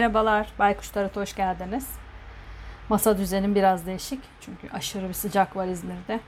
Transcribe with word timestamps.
Merhabalar, 0.00 0.48
Baykuş 0.58 0.88
Tarot'a 0.88 1.20
hoş 1.20 1.34
geldiniz. 1.34 1.88
Masa 2.88 3.18
düzenim 3.18 3.54
biraz 3.54 3.86
değişik 3.86 4.20
çünkü 4.40 4.70
aşırı 4.70 5.08
bir 5.08 5.14
sıcak 5.14 5.56
var 5.56 5.66
İzmir'de. 5.66 6.20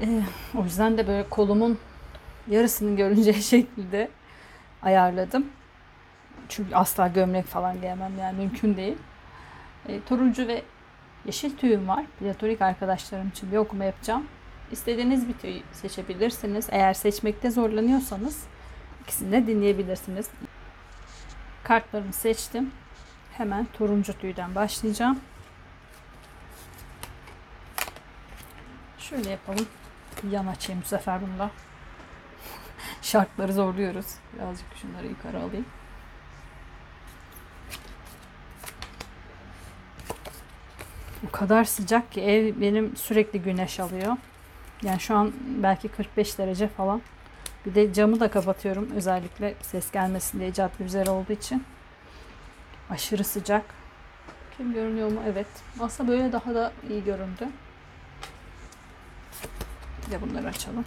Ee, 0.00 0.22
o 0.58 0.64
yüzden 0.64 0.98
de 0.98 1.06
böyle 1.06 1.28
kolumun 1.28 1.78
yarısını 2.50 2.96
görüneceği 2.96 3.42
şekilde 3.42 4.08
ayarladım. 4.82 5.46
Çünkü 6.48 6.74
asla 6.74 7.08
gömlek 7.08 7.46
falan 7.46 7.80
giyemem 7.80 8.12
yani 8.20 8.38
mümkün 8.38 8.76
değil. 8.76 8.98
Ee, 9.88 10.00
turuncu 10.08 10.48
ve 10.48 10.62
yeşil 11.24 11.56
tüyüm 11.56 11.88
var. 11.88 12.04
Platonik 12.18 12.62
arkadaşlarım 12.62 13.28
için 13.28 13.52
bir 13.52 13.56
okuma 13.56 13.84
yapacağım. 13.84 14.26
İstediğiniz 14.72 15.28
bir 15.28 15.34
tüy 15.34 15.60
seçebilirsiniz. 15.72 16.68
Eğer 16.70 16.94
seçmekte 16.94 17.50
zorlanıyorsanız 17.50 18.44
ikisini 19.02 19.32
de 19.32 19.46
dinleyebilirsiniz. 19.46 20.30
Kartlarımı 21.62 22.12
seçtim. 22.12 22.72
Hemen 23.32 23.66
turuncu 23.72 24.18
tüyden 24.18 24.54
başlayacağım. 24.54 25.20
Şöyle 28.98 29.30
yapalım. 29.30 29.66
Yan 30.30 30.46
açayım 30.46 30.82
bu 30.84 30.88
sefer 30.88 31.20
bunda. 31.22 31.50
Şartları 33.02 33.52
zorluyoruz. 33.52 34.06
Birazcık 34.32 34.66
şunları 34.76 35.06
yukarı 35.06 35.38
alayım. 35.38 35.66
O 41.28 41.30
kadar 41.30 41.64
sıcak 41.64 42.12
ki 42.12 42.20
ev 42.20 42.60
benim 42.60 42.96
sürekli 42.96 43.42
güneş 43.42 43.80
alıyor. 43.80 44.16
Yani 44.82 45.00
şu 45.00 45.16
an 45.16 45.32
belki 45.62 45.88
45 45.88 46.38
derece 46.38 46.68
falan. 46.68 47.02
Bir 47.66 47.74
de 47.74 47.92
camı 47.92 48.20
da 48.20 48.30
kapatıyorum 48.30 48.90
özellikle 48.96 49.54
ses 49.62 49.90
gelmesin 49.90 50.40
diye 50.40 50.52
cadde 50.52 50.84
üzeri 50.84 51.10
olduğu 51.10 51.32
için. 51.32 51.64
Aşırı 52.90 53.24
sıcak. 53.24 53.64
Kim 54.56 54.72
görünüyor 54.72 55.12
mu? 55.12 55.20
Evet. 55.32 55.46
Aslında 55.80 56.10
böyle 56.12 56.32
daha 56.32 56.54
da 56.54 56.72
iyi 56.90 57.04
göründü. 57.04 57.48
Bir 60.06 60.12
de 60.12 60.22
bunları 60.22 60.48
açalım. 60.48 60.84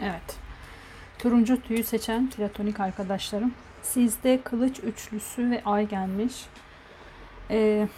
Evet. 0.00 0.36
Turuncu 1.22 1.62
tüyü 1.62 1.84
seçen 1.84 2.30
platonik 2.30 2.80
arkadaşlarım. 2.80 3.52
Sizde 3.82 4.40
kılıç 4.44 4.78
üçlüsü 4.78 5.50
ve 5.50 5.62
ay 5.64 5.88
gelmiş. 5.88 6.46
Ee, 7.50 7.88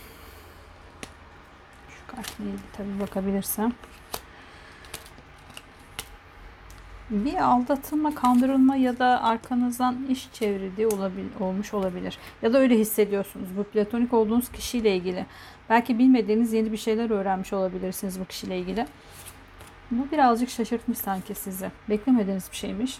şu 1.89 2.17
kart 2.17 2.41
neydi 2.41 2.56
tabi 2.77 3.00
bakabilirsem. 3.00 3.72
Bir 7.11 7.34
aldatılma, 7.34 8.14
kandırılma 8.14 8.77
ya 8.77 8.98
da 8.98 9.22
arkanızdan 9.22 10.06
iş 10.08 10.33
çevirdiği 10.33 10.86
olabil, 10.86 11.25
olmuş 11.41 11.75
olabilir. 11.75 12.19
Ya 12.42 12.52
da 12.52 12.58
öyle 12.58 12.78
hissediyorsunuz. 12.78 13.48
Bu 13.56 13.64
platonik 13.64 14.12
olduğunuz 14.12 14.52
kişiyle 14.52 14.97
ilgili. 14.97 15.27
Belki 15.70 15.98
bilmediğiniz 15.98 16.52
yeni 16.52 16.72
bir 16.72 16.77
şeyler 16.77 17.11
öğrenmiş 17.11 17.52
olabilirsiniz 17.52 18.20
bu 18.20 18.25
kişiyle 18.25 18.58
ilgili. 18.58 18.86
Bu 19.91 20.11
birazcık 20.12 20.50
şaşırtmış 20.50 20.98
sanki 20.98 21.34
sizi. 21.34 21.70
Beklemediğiniz 21.89 22.50
bir 22.50 22.56
şeymiş. 22.56 22.98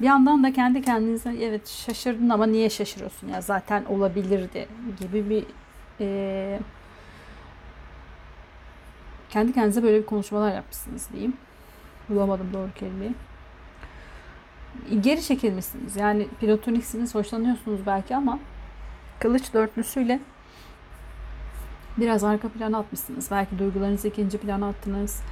Bir 0.00 0.06
yandan 0.06 0.44
da 0.44 0.52
kendi 0.52 0.82
kendinize 0.82 1.34
evet 1.40 1.68
şaşırdın 1.68 2.28
ama 2.28 2.46
niye 2.46 2.70
şaşırıyorsun 2.70 3.28
ya 3.28 3.40
zaten 3.40 3.84
olabilirdi 3.84 4.68
gibi 5.00 5.30
bir 5.30 5.44
e, 6.00 6.60
kendi 9.30 9.52
kendinize 9.52 9.82
böyle 9.82 9.98
bir 9.98 10.06
konuşmalar 10.06 10.54
yapmışsınız 10.54 11.08
diyeyim. 11.12 11.36
Bulamadım 12.08 12.50
doğru 12.52 12.68
kelimeyi. 12.74 13.14
Geri 15.00 15.22
çekilmişsiniz. 15.22 15.96
Yani 15.96 16.28
platoniksiniz, 16.28 17.14
hoşlanıyorsunuz 17.14 17.80
belki 17.86 18.16
ama 18.16 18.38
kılıç 19.18 19.54
dörtlüsüyle 19.54 20.20
biraz 21.96 22.24
arka 22.24 22.48
plana 22.48 22.78
atmışsınız. 22.78 23.30
Belki 23.30 23.58
duygularınızı 23.58 24.08
ikinci 24.08 24.38
plana 24.38 24.68
attınız. 24.68 25.22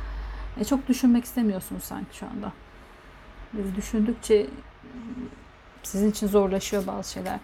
E, 0.60 0.64
çok 0.64 0.88
düşünmek 0.88 1.24
istemiyorsunuz 1.24 1.84
sanki 1.84 2.16
şu 2.16 2.26
anda. 2.26 2.52
Biz 3.52 3.76
düşündükçe 3.76 4.46
sizin 5.82 6.10
için 6.10 6.26
zorlaşıyor 6.26 6.86
bazı 6.86 7.12
şeyler. 7.12 7.38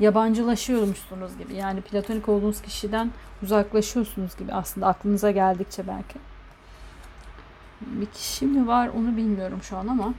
Yabancılaşıyormuşsunuz 0.00 1.38
gibi. 1.38 1.54
Yani 1.54 1.80
platonik 1.80 2.28
olduğunuz 2.28 2.62
kişiden 2.62 3.10
uzaklaşıyorsunuz 3.42 4.36
gibi 4.36 4.52
aslında 4.52 4.86
aklınıza 4.86 5.30
geldikçe 5.30 5.86
belki. 5.86 6.18
Bir 7.80 8.06
kişi 8.06 8.46
mi 8.46 8.66
var 8.66 8.88
onu 8.88 9.16
bilmiyorum 9.16 9.62
şu 9.62 9.76
an 9.76 9.86
ama 9.86 10.14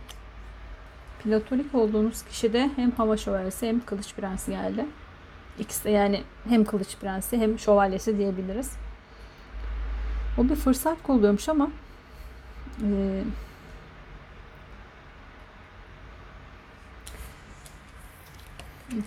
platonik 1.23 1.75
olduğunuz 1.75 2.23
kişide 2.23 2.69
hem 2.75 2.91
hava 2.91 3.17
şövalyesi 3.17 3.67
hem 3.67 3.85
kılıç 3.85 4.15
prensi 4.15 4.51
geldi. 4.51 4.85
İkisi 5.59 5.83
de 5.83 5.89
yani 5.89 6.23
hem 6.49 6.65
kılıç 6.65 6.97
prensi 6.97 7.37
hem 7.37 7.59
şövalyesi 7.59 8.17
diyebiliriz. 8.17 8.71
O 10.37 10.43
bir 10.43 10.55
fırsat 10.55 11.03
kolluyormuş 11.03 11.49
ama 11.49 11.71
e, 12.81 13.21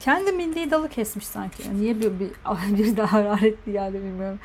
kendi 0.01 0.33
milli 0.33 0.71
dalı 0.71 0.89
kesmiş 0.89 1.27
sanki. 1.27 1.63
Yani 1.63 1.81
niye 1.81 2.01
bir, 2.01 2.21
bir, 2.21 2.31
bir 2.79 2.97
daha 2.97 3.13
hararetli 3.13 3.73
geldi 3.73 3.95
bilmiyorum. 3.95 4.39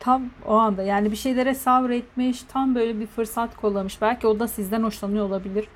Tam 0.00 0.22
o 0.46 0.54
anda 0.54 0.82
yani 0.82 1.10
bir 1.10 1.16
şeylere 1.16 1.54
sabretmiş, 1.54 2.42
tam 2.42 2.74
böyle 2.74 3.00
bir 3.00 3.06
fırsat 3.06 3.56
kollamış. 3.56 4.00
Belki 4.00 4.26
o 4.26 4.38
da 4.40 4.48
sizden 4.48 4.82
hoşlanıyor 4.82 5.26
olabilir. 5.26 5.68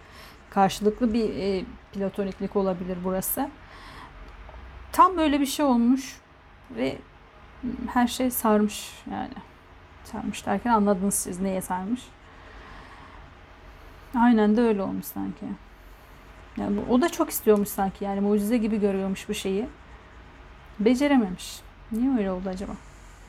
Karşılıklı 0.51 1.15
bir 1.15 1.37
e, 1.37 1.65
platoniklik 1.93 2.57
olabilir 2.57 2.99
burası. 3.05 3.51
Tam 4.93 5.17
böyle 5.17 5.41
bir 5.41 5.47
şey 5.47 5.67
olmuş 5.67 6.17
ve 6.77 6.99
her 7.87 8.07
şey 8.07 8.31
sarmış 8.31 8.93
yani. 9.11 9.35
Sarmış 10.05 10.47
derken 10.47 10.71
anladınız 10.71 11.15
siz 11.15 11.41
neye 11.41 11.61
sarmış. 11.61 12.01
Aynen 14.19 14.57
de 14.57 14.61
öyle 14.61 14.83
olmuş 14.83 15.07
sanki. 15.07 15.47
Yani 16.57 16.81
o 16.91 17.01
da 17.01 17.09
çok 17.09 17.31
istiyormuş 17.31 17.69
sanki 17.69 18.05
yani 18.05 18.21
mucize 18.21 18.57
gibi 18.57 18.81
görüyormuş 18.81 19.29
bu 19.29 19.35
şeyi. 19.35 19.67
Becerememiş. 20.81 21.61
Niye 21.93 22.19
öyle 22.19 22.31
oldu 22.31 22.49
acaba? 22.49 22.73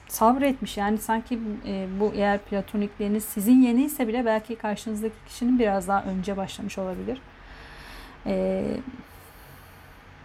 Sabretmiş 0.07 0.77
yani 0.77 0.97
sanki 0.97 1.39
e, 1.67 1.87
bu 1.99 2.11
eğer 2.15 2.39
platonikliğiniz 2.39 3.23
sizin 3.23 3.61
yeniyse 3.61 4.07
bile 4.07 4.25
belki 4.25 4.55
karşınızdaki 4.55 5.15
kişinin 5.27 5.59
biraz 5.59 5.87
daha 5.87 6.03
önce 6.03 6.37
başlamış 6.37 6.77
olabilir. 6.77 7.21
E, 8.25 8.65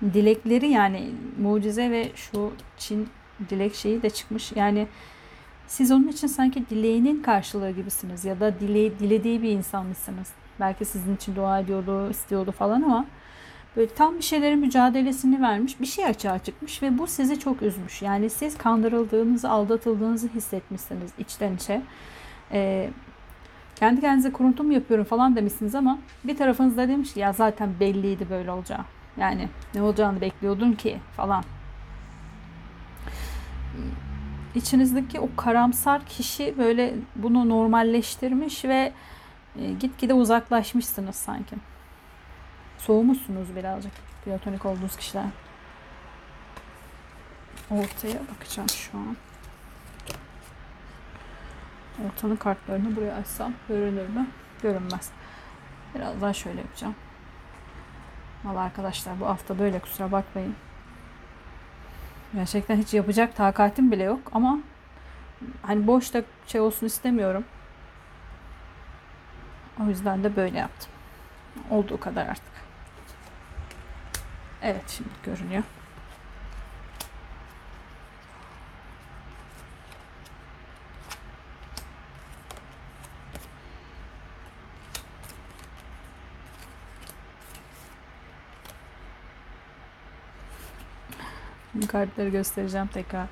dilekleri 0.02 0.68
yani 0.68 1.10
mucize 1.38 1.90
ve 1.90 2.10
şu 2.14 2.52
Çin 2.78 3.08
dilek 3.50 3.74
şeyi 3.74 4.02
de 4.02 4.10
çıkmış. 4.10 4.52
Yani 4.52 4.86
siz 5.66 5.92
onun 5.92 6.08
için 6.08 6.26
sanki 6.26 6.68
dileğinin 6.70 7.22
karşılığı 7.22 7.70
gibisiniz 7.70 8.24
ya 8.24 8.40
da 8.40 8.60
dile, 8.60 8.98
dilediği 8.98 9.42
bir 9.42 9.50
insan 9.50 9.86
mısınız? 9.86 10.28
Belki 10.60 10.84
sizin 10.84 11.16
için 11.16 11.36
dua 11.36 11.58
ediyordu, 11.58 12.10
istiyordu 12.10 12.52
falan 12.52 12.82
ama 12.82 13.06
böyle 13.76 13.94
tam 13.94 14.16
bir 14.16 14.22
şeylerin 14.22 14.58
mücadelesini 14.58 15.42
vermiş. 15.42 15.80
Bir 15.80 15.86
şey 15.86 16.04
açığa 16.04 16.38
çıkmış 16.38 16.82
ve 16.82 16.98
bu 16.98 17.06
sizi 17.06 17.40
çok 17.40 17.62
üzmüş. 17.62 18.02
Yani 18.02 18.30
siz 18.30 18.58
kandırıldığınızı, 18.58 19.50
aldatıldığınızı 19.50 20.28
hissetmişsiniz 20.28 21.10
içten 21.18 21.54
içe. 21.54 21.82
Ee, 22.52 22.90
kendi 23.76 24.00
kendinize 24.00 24.32
kuruntum 24.32 24.70
yapıyorum 24.70 25.04
falan 25.04 25.36
demişsiniz 25.36 25.74
ama 25.74 25.98
bir 26.24 26.36
tarafınız 26.36 26.76
da 26.76 26.88
demiş 26.88 27.14
ki 27.14 27.20
ya 27.20 27.32
zaten 27.32 27.70
belliydi 27.80 28.26
böyle 28.30 28.50
olacağı. 28.50 28.84
Yani 29.16 29.48
ne 29.74 29.82
olacağını 29.82 30.20
bekliyordun 30.20 30.72
ki 30.72 30.98
falan. 31.16 31.44
İçinizdeki 34.54 35.20
o 35.20 35.28
karamsar 35.36 36.06
kişi 36.06 36.54
böyle 36.58 36.94
bunu 37.16 37.48
normalleştirmiş 37.48 38.64
ve 38.64 38.92
e, 39.56 39.72
gitgide 39.72 40.14
uzaklaşmışsınız 40.14 41.16
sanki. 41.16 41.56
Soğumuşsunuz 42.78 43.56
birazcık 43.56 43.92
platonik 44.24 44.66
olduğunuz 44.66 44.96
kişiler. 44.96 45.26
Ortaya 47.70 48.20
bakacağım 48.34 48.68
şu 48.68 48.98
an. 48.98 49.16
Ortanın 52.06 52.36
kartlarını 52.36 52.96
buraya 52.96 53.14
açsam 53.14 53.52
görünür 53.68 54.08
mü? 54.08 54.26
Görünmez. 54.62 55.10
Biraz 55.94 56.20
daha 56.20 56.32
şöyle 56.32 56.60
yapacağım. 56.60 56.94
Valla 58.44 58.60
arkadaşlar 58.60 59.20
bu 59.20 59.26
hafta 59.26 59.58
böyle 59.58 59.78
kusura 59.78 60.12
bakmayın. 60.12 60.54
Gerçekten 62.34 62.76
hiç 62.76 62.94
yapacak 62.94 63.36
takatim 63.36 63.92
bile 63.92 64.02
yok 64.02 64.20
ama 64.32 64.58
hani 65.62 65.86
boş 65.86 66.14
da 66.14 66.22
şey 66.46 66.60
olsun 66.60 66.86
istemiyorum. 66.86 67.44
O 69.80 69.84
yüzden 69.84 70.24
de 70.24 70.36
böyle 70.36 70.58
yaptım. 70.58 70.90
Olduğu 71.70 72.00
kadar 72.00 72.26
artık. 72.26 72.52
Evet 74.62 74.84
şimdi 74.88 75.10
görünüyor. 75.22 75.62
Kartları 91.88 92.28
göstereceğim 92.28 92.86
tekrar. 92.86 93.26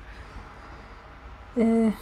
Ee, 1.57 1.93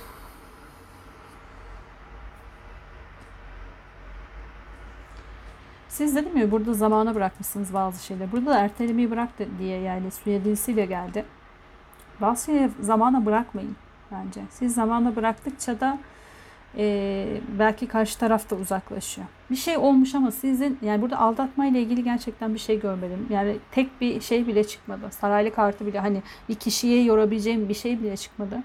siz 6.00 6.16
dedim 6.16 6.38
ya 6.38 6.52
burada 6.52 6.74
zamana 6.74 7.16
bırakmışsınız 7.16 7.74
bazı 7.74 8.06
şeyleri. 8.06 8.32
Burada 8.32 8.50
da 8.50 8.60
ertelemeyi 8.60 9.12
bırak 9.12 9.30
diye 9.60 9.80
yani 9.80 10.12
suya 10.12 10.86
geldi. 10.86 11.26
Bazı 12.22 12.46
şeyleri 12.46 12.72
zamana 12.80 13.26
bırakmayın 13.26 13.76
bence. 14.12 14.42
Siz 14.50 14.76
zamana 14.76 15.16
bıraktıkça 15.16 15.80
da 15.80 15.98
e, 16.78 17.28
belki 17.60 17.88
karşı 17.88 18.20
taraf 18.20 18.50
da 18.50 18.56
uzaklaşıyor. 18.56 19.28
Bir 19.52 19.56
şey 19.56 19.78
olmuş 19.78 20.16
ama 20.16 20.32
sizin 20.32 20.80
yani 20.82 21.02
burada 21.02 21.20
aldatma 21.20 21.66
ile 21.66 21.82
ilgili 21.82 22.04
gerçekten 22.04 22.54
bir 22.54 22.60
şey 22.60 22.80
görmedim. 22.80 23.28
Yani 23.30 23.58
tek 23.72 24.02
bir 24.02 24.22
şey 24.22 24.48
bile 24.48 24.64
çıkmadı. 24.64 25.12
Saraylı 25.12 25.52
kartı 25.52 25.86
bile 25.86 26.00
hani 26.00 26.22
bir 26.50 26.56
kişiye 26.56 27.04
yorabileceğim 27.04 27.70
bir 27.70 27.74
şey 27.74 28.00
bile 28.00 28.18
çıkmadı. 28.18 28.64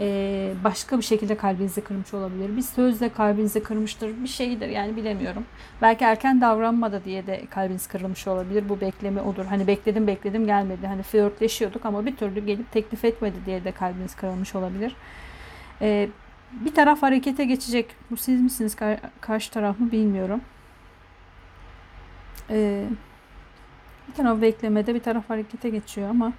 Ee, 0.00 0.54
başka 0.64 0.98
bir 0.98 1.02
şekilde 1.02 1.36
kalbinizi 1.36 1.80
kırmış 1.80 2.14
olabilir. 2.14 2.56
Bir 2.56 2.62
sözle 2.62 3.08
kalbinizi 3.08 3.62
kırmıştır. 3.62 4.22
Bir 4.22 4.28
şeydir 4.28 4.68
yani 4.68 4.96
bilemiyorum. 4.96 5.44
Belki 5.82 6.04
erken 6.04 6.40
davranmadı 6.40 7.04
diye 7.04 7.26
de 7.26 7.46
kalbiniz 7.50 7.86
kırılmış 7.86 8.26
olabilir. 8.28 8.68
Bu 8.68 8.80
bekleme 8.80 9.20
odur. 9.20 9.44
Hani 9.44 9.66
bekledim 9.66 10.06
bekledim 10.06 10.46
gelmedi. 10.46 10.86
Hani 10.86 11.02
flörtleşiyorduk 11.02 11.86
ama 11.86 12.06
bir 12.06 12.16
türlü 12.16 12.46
gelip 12.46 12.72
teklif 12.72 13.04
etmedi 13.04 13.36
diye 13.46 13.64
de 13.64 13.72
kalbiniz 13.72 14.14
kırılmış 14.14 14.54
olabilir. 14.54 14.96
Ee, 15.80 16.08
bir 16.52 16.74
taraf 16.74 17.02
harekete 17.02 17.44
geçecek. 17.44 17.86
Bu 18.10 18.16
siz 18.16 18.40
misiniz 18.40 18.76
kar 18.76 18.98
karşı 19.20 19.50
taraf 19.50 19.80
mı 19.80 19.92
bilmiyorum. 19.92 20.40
Ee, 22.50 22.84
bir 24.08 24.14
taraf 24.14 24.40
beklemede 24.40 24.94
bir 24.94 25.00
taraf 25.00 25.30
harekete 25.30 25.70
geçiyor 25.70 26.10
ama 26.10 26.32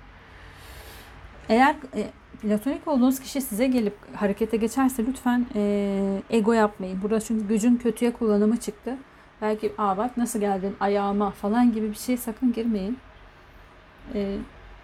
eğer 1.50 1.76
e, 1.96 2.08
platonik 2.42 2.88
olduğunuz 2.88 3.20
kişi 3.20 3.42
size 3.42 3.68
gelip 3.68 3.98
harekete 4.16 4.58
geçerse 4.58 5.06
lütfen 5.06 5.46
e, 5.56 6.22
ego 6.30 6.54
yapmayın. 6.54 7.02
Burada 7.02 7.20
çünkü 7.20 7.48
gücün 7.48 7.76
kötüye 7.76 8.12
kullanımı 8.14 8.58
çıktı. 8.58 8.98
Belki 9.42 9.74
aa 9.78 9.98
bak 9.98 10.18
nasıl 10.18 10.40
geldin 10.40 10.76
ayağıma 10.80 11.32
falan 11.32 11.74
gibi 11.74 11.90
bir 11.90 11.96
şey 11.96 12.18
sakın 12.18 12.54
girmeyin. 12.54 12.98
E, 14.14 14.38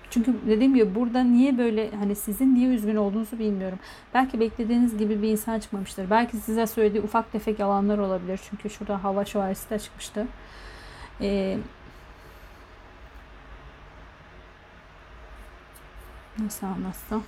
çünkü 0.09 0.35
dediğim 0.47 0.75
gibi 0.75 0.95
burada 0.95 1.23
niye 1.23 1.57
böyle 1.57 1.91
hani 1.99 2.15
sizin 2.15 2.55
niye 2.55 2.69
üzgün 2.69 2.95
olduğunuzu 2.95 3.39
bilmiyorum. 3.39 3.79
Belki 4.13 4.39
beklediğiniz 4.39 4.97
gibi 4.97 5.21
bir 5.21 5.27
insan 5.27 5.59
çıkmamıştır. 5.59 6.09
Belki 6.09 6.37
size 6.37 6.67
söylediği 6.67 7.03
ufak 7.03 7.31
tefek 7.31 7.59
yalanlar 7.59 7.97
olabilir. 7.97 8.39
Çünkü 8.49 8.69
şurada 8.69 9.03
hava 9.03 9.25
şövalyesi 9.25 9.69
de 9.69 9.79
çıkmıştı. 9.79 10.27
Ee, 11.21 11.57
nasıl 16.39 16.67
anlatsam? 16.67 17.23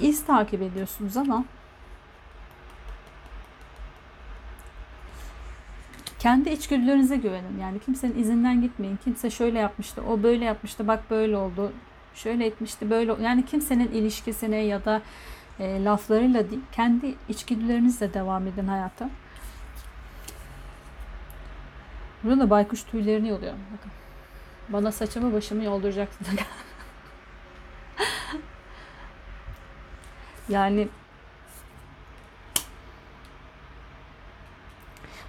İz 0.00 0.26
takip 0.26 0.62
ediyorsunuz 0.62 1.16
ama 1.16 1.44
kendi 6.18 6.50
içgüdülerinize 6.50 7.16
güvenin. 7.16 7.58
Yani 7.60 7.78
kimsenin 7.78 8.18
izinden 8.18 8.60
gitmeyin. 8.60 8.98
Kimse 9.04 9.30
şöyle 9.30 9.58
yapmıştı, 9.58 10.02
o 10.08 10.22
böyle 10.22 10.44
yapmıştı, 10.44 10.88
bak 10.88 11.10
böyle 11.10 11.36
oldu. 11.36 11.72
Şöyle 12.14 12.46
etmişti, 12.46 12.90
böyle 12.90 13.14
Yani 13.22 13.44
kimsenin 13.44 13.88
ilişkisine 13.88 14.56
ya 14.56 14.84
da 14.84 15.02
e, 15.60 15.84
laflarıyla 15.84 16.50
değil, 16.50 16.62
kendi 16.72 17.14
içgüdülerinizle 17.28 18.14
devam 18.14 18.46
edin 18.46 18.66
hayata. 18.66 19.10
Burada 22.26 22.50
baykuş 22.50 22.82
tüylerini 22.82 23.28
yoluyorum. 23.28 23.58
Bakın. 23.76 23.92
Bana 24.68 24.92
saçımı 24.92 25.32
başımı 25.32 25.64
yolduracaksınız. 25.64 26.30
yani 30.48 30.88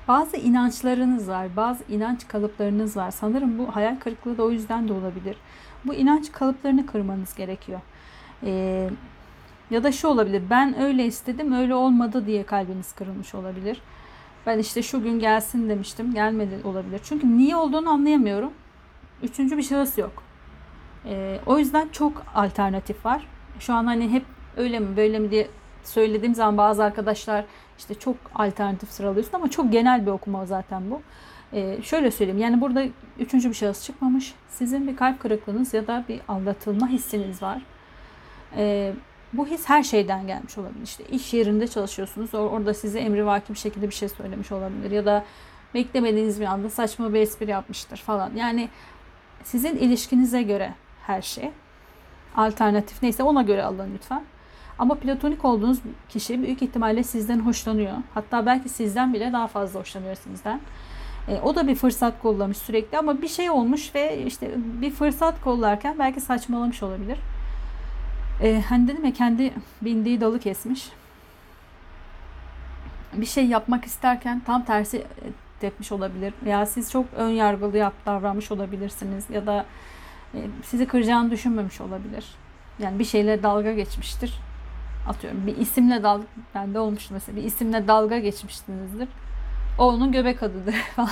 Bazı 0.07 0.38
inançlarınız 0.38 1.29
var, 1.29 1.55
bazı 1.55 1.83
inanç 1.89 2.27
kalıplarınız 2.27 2.97
var. 2.97 3.11
Sanırım 3.11 3.59
bu 3.59 3.75
hayal 3.75 3.95
kırıklığı 3.99 4.38
da 4.38 4.44
o 4.44 4.51
yüzden 4.51 4.88
de 4.88 4.94
olabilir. 4.94 5.38
Bu 5.85 5.94
inanç 5.94 6.31
kalıplarını 6.31 6.85
kırmanız 6.85 7.35
gerekiyor. 7.35 7.79
Ee, 8.44 8.89
ya 9.69 9.83
da 9.83 9.91
şu 9.91 10.07
olabilir, 10.07 10.44
ben 10.49 10.79
öyle 10.79 11.05
istedim, 11.05 11.53
öyle 11.53 11.75
olmadı 11.75 12.25
diye 12.25 12.44
kalbiniz 12.44 12.94
kırılmış 12.95 13.35
olabilir. 13.35 13.81
Ben 14.47 14.59
işte 14.59 14.81
şu 14.81 15.03
gün 15.03 15.19
gelsin 15.19 15.69
demiştim, 15.69 16.13
gelmedi 16.13 16.59
olabilir. 16.63 17.01
Çünkü 17.03 17.38
niye 17.38 17.55
olduğunu 17.55 17.89
anlayamıyorum. 17.89 18.53
Üçüncü 19.23 19.57
bir 19.57 19.63
şahıs 19.63 19.97
yok. 19.97 20.23
Ee, 21.05 21.39
o 21.45 21.57
yüzden 21.57 21.89
çok 21.89 22.25
alternatif 22.35 23.05
var. 23.05 23.27
Şu 23.59 23.73
an 23.73 23.85
hani 23.85 24.11
hep 24.11 24.23
öyle 24.57 24.79
mi 24.79 24.97
böyle 24.97 25.19
mi 25.19 25.31
diye 25.31 25.47
söylediğim 25.83 26.35
zaman 26.35 26.57
bazı 26.57 26.83
arkadaşlar 26.83 27.45
işte 27.77 27.95
çok 27.95 28.15
alternatif 28.35 28.89
sıralıyorsun 28.89 29.33
ama 29.33 29.49
çok 29.49 29.71
genel 29.71 30.05
bir 30.05 30.11
okuma 30.11 30.45
zaten 30.45 30.91
bu. 30.91 31.01
Ee, 31.53 31.77
şöyle 31.83 32.11
söyleyeyim 32.11 32.41
yani 32.41 32.61
burada 32.61 32.83
üçüncü 33.19 33.49
bir 33.49 33.55
şahıs 33.55 33.85
çıkmamış. 33.85 34.33
Sizin 34.49 34.88
bir 34.88 34.95
kalp 34.95 35.19
kırıklığınız 35.19 35.73
ya 35.73 35.88
da 35.88 36.03
bir 36.09 36.21
aldatılma 36.27 36.88
hissiniz 36.88 37.41
var. 37.41 37.61
Ee, 38.57 38.94
bu 39.37 39.47
his 39.47 39.69
her 39.69 39.83
şeyden 39.83 40.27
gelmiş 40.27 40.57
olabilir. 40.57 40.83
İşte 40.83 41.03
iş 41.03 41.33
yerinde 41.33 41.67
çalışıyorsunuz. 41.67 42.33
Orada 42.33 42.73
size 42.73 42.99
emrivaki 42.99 43.53
bir 43.53 43.59
şekilde 43.59 43.89
bir 43.89 43.93
şey 43.93 44.09
söylemiş 44.09 44.51
olabilir. 44.51 44.91
Ya 44.91 45.05
da 45.05 45.25
beklemediğiniz 45.73 46.41
bir 46.41 46.45
anda 46.45 46.69
saçma 46.69 47.13
bir 47.13 47.19
espri 47.19 47.49
yapmıştır 47.49 47.97
falan. 47.97 48.31
Yani 48.35 48.69
sizin 49.43 49.75
ilişkinize 49.75 50.41
göre 50.41 50.73
her 51.07 51.21
şey. 51.21 51.51
Alternatif 52.35 53.03
neyse 53.03 53.23
ona 53.23 53.41
göre 53.41 53.63
alın 53.63 53.89
lütfen. 53.95 54.23
Ama 54.79 54.95
platonik 54.95 55.45
olduğunuz 55.45 55.79
kişi 56.09 56.44
büyük 56.44 56.61
ihtimalle 56.61 57.03
sizden 57.03 57.39
hoşlanıyor. 57.39 57.94
Hatta 58.13 58.45
belki 58.45 58.69
sizden 58.69 59.13
bile 59.13 59.33
daha 59.33 59.47
fazla 59.47 59.79
hoşlanıyor 59.79 60.15
sizden. 60.15 60.61
E, 61.27 61.39
o 61.39 61.56
da 61.56 61.67
bir 61.67 61.75
fırsat 61.75 62.21
kollamış 62.21 62.57
sürekli 62.57 62.97
ama 62.97 63.21
bir 63.21 63.27
şey 63.27 63.49
olmuş 63.49 63.95
ve 63.95 64.25
işte 64.25 64.51
bir 64.56 64.91
fırsat 64.91 65.41
kollarken 65.41 65.99
belki 65.99 66.21
saçmalamış 66.21 66.83
olabilir. 66.83 67.17
E, 68.41 68.61
hani 68.69 68.87
dedim 68.87 69.06
ya 69.06 69.13
kendi 69.13 69.53
bindiği 69.81 70.21
dalı 70.21 70.39
kesmiş. 70.39 70.89
Bir 73.13 73.25
şey 73.25 73.45
yapmak 73.45 73.85
isterken 73.85 74.41
tam 74.45 74.65
tersi 74.65 75.06
tepmiş 75.59 75.91
olabilir. 75.91 76.33
Veya 76.45 76.65
siz 76.65 76.91
çok 76.91 77.06
ön 77.15 77.29
yargılı 77.29 77.77
yap, 77.77 77.94
davranmış 78.06 78.51
olabilirsiniz. 78.51 79.29
Ya 79.29 79.45
da 79.45 79.65
e, 80.33 80.39
sizi 80.63 80.87
kıracağını 80.87 81.31
düşünmemiş 81.31 81.81
olabilir. 81.81 82.25
Yani 82.79 82.99
bir 82.99 83.06
şeyle 83.06 83.44
dalga 83.44 83.73
geçmiştir 83.73 84.39
atıyorum 85.07 85.47
bir 85.47 85.57
isimle 85.57 86.03
dalga 86.03 86.25
bende 86.56 86.79
olmuştu 86.79 87.13
mesela 87.13 87.35
bir 87.35 87.44
isimle 87.44 87.87
dalga 87.87 88.19
geçmişsinizdir. 88.19 89.09
O 89.79 89.87
onun 89.87 90.11
göbek 90.11 90.44
adıdır 90.44 90.73
falan. 90.95 91.09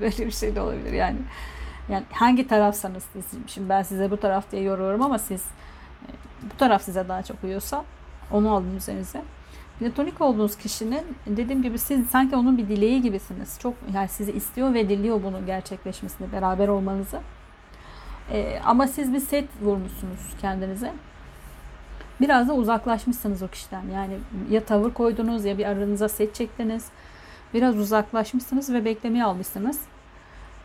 Böyle 0.00 0.26
bir 0.26 0.30
şey 0.30 0.54
de 0.54 0.60
olabilir 0.60 0.92
yani. 0.92 1.18
Yani 1.88 2.04
hangi 2.12 2.48
tarafsanız 2.48 3.04
siz, 3.12 3.24
şimdi 3.46 3.68
ben 3.68 3.82
size 3.82 4.10
bu 4.10 4.16
taraf 4.16 4.52
diye 4.52 4.62
yoruyorum 4.62 5.02
ama 5.02 5.18
siz 5.18 5.40
e, 5.40 5.46
bu 6.42 6.56
taraf 6.56 6.82
size 6.82 7.08
daha 7.08 7.22
çok 7.22 7.44
uyuyorsa 7.44 7.84
onu 8.30 8.50
alın 8.50 8.76
üzerinize. 8.76 9.22
Platonik 9.78 10.20
olduğunuz 10.20 10.56
kişinin 10.56 11.02
dediğim 11.26 11.62
gibi 11.62 11.78
siz 11.78 12.06
sanki 12.06 12.36
onun 12.36 12.58
bir 12.58 12.68
dileği 12.68 13.02
gibisiniz. 13.02 13.58
Çok 13.60 13.74
yani 13.94 14.08
sizi 14.08 14.32
istiyor 14.32 14.74
ve 14.74 14.88
diliyor 14.88 15.22
bunun 15.22 15.46
gerçekleşmesini, 15.46 16.32
beraber 16.32 16.68
olmanızı. 16.68 17.20
Ee, 18.32 18.60
ama 18.64 18.86
siz 18.86 19.12
bir 19.12 19.20
set 19.20 19.48
vurmuşsunuz 19.62 20.20
kendinize 20.40 20.92
biraz 22.20 22.48
da 22.48 22.54
uzaklaşmışsınız 22.54 23.42
o 23.42 23.48
kişiden. 23.48 23.82
Yani 23.94 24.18
ya 24.50 24.64
tavır 24.64 24.90
koydunuz 24.90 25.44
ya 25.44 25.58
bir 25.58 25.64
aranıza 25.64 26.08
set 26.08 26.34
çektiniz. 26.34 26.84
Biraz 27.54 27.76
uzaklaşmışsınız 27.76 28.72
ve 28.72 28.84
beklemeyi 28.84 29.24
almışsınız. 29.24 29.80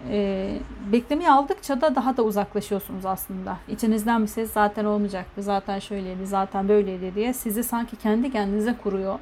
Ee, 0.09 0.59
beklemeyi 0.91 1.29
aldıkça 1.29 1.81
da 1.81 1.95
daha 1.95 2.17
da 2.17 2.23
uzaklaşıyorsunuz 2.23 3.05
aslında. 3.05 3.57
İçinizden 3.67 4.21
bir 4.21 4.27
ses 4.27 4.53
zaten 4.53 4.85
olmayacaktı, 4.85 5.43
zaten 5.43 5.79
şöyleydi, 5.79 6.27
zaten 6.27 6.67
böyleydi 6.69 7.15
diye 7.15 7.33
sizi 7.33 7.63
sanki 7.63 7.95
kendi 7.95 8.31
kendinize 8.31 8.75
kuruyor. 8.83 9.19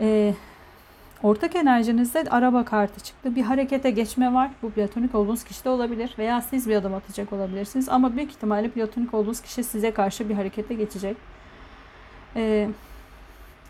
Ee, 0.00 0.34
ortak 1.22 1.56
enerjinizde 1.56 2.24
araba 2.30 2.64
kartı 2.64 3.00
çıktı. 3.00 3.36
Bir 3.36 3.42
harekete 3.42 3.90
geçme 3.90 4.34
var. 4.34 4.50
Bu 4.62 4.70
platonik 4.70 5.14
olduğunuz 5.14 5.44
kişi 5.44 5.64
de 5.64 5.68
olabilir. 5.68 6.14
Veya 6.18 6.40
siz 6.40 6.68
bir 6.68 6.76
adım 6.76 6.94
atacak 6.94 7.32
olabilirsiniz. 7.32 7.88
Ama 7.88 8.16
büyük 8.16 8.30
ihtimalle 8.30 8.68
platonik 8.70 9.14
olduğunuz 9.14 9.40
kişi 9.40 9.64
size 9.64 9.90
karşı 9.90 10.28
bir 10.28 10.34
harekete 10.34 10.74
geçecek. 10.74 11.16
Ee, 12.36 12.68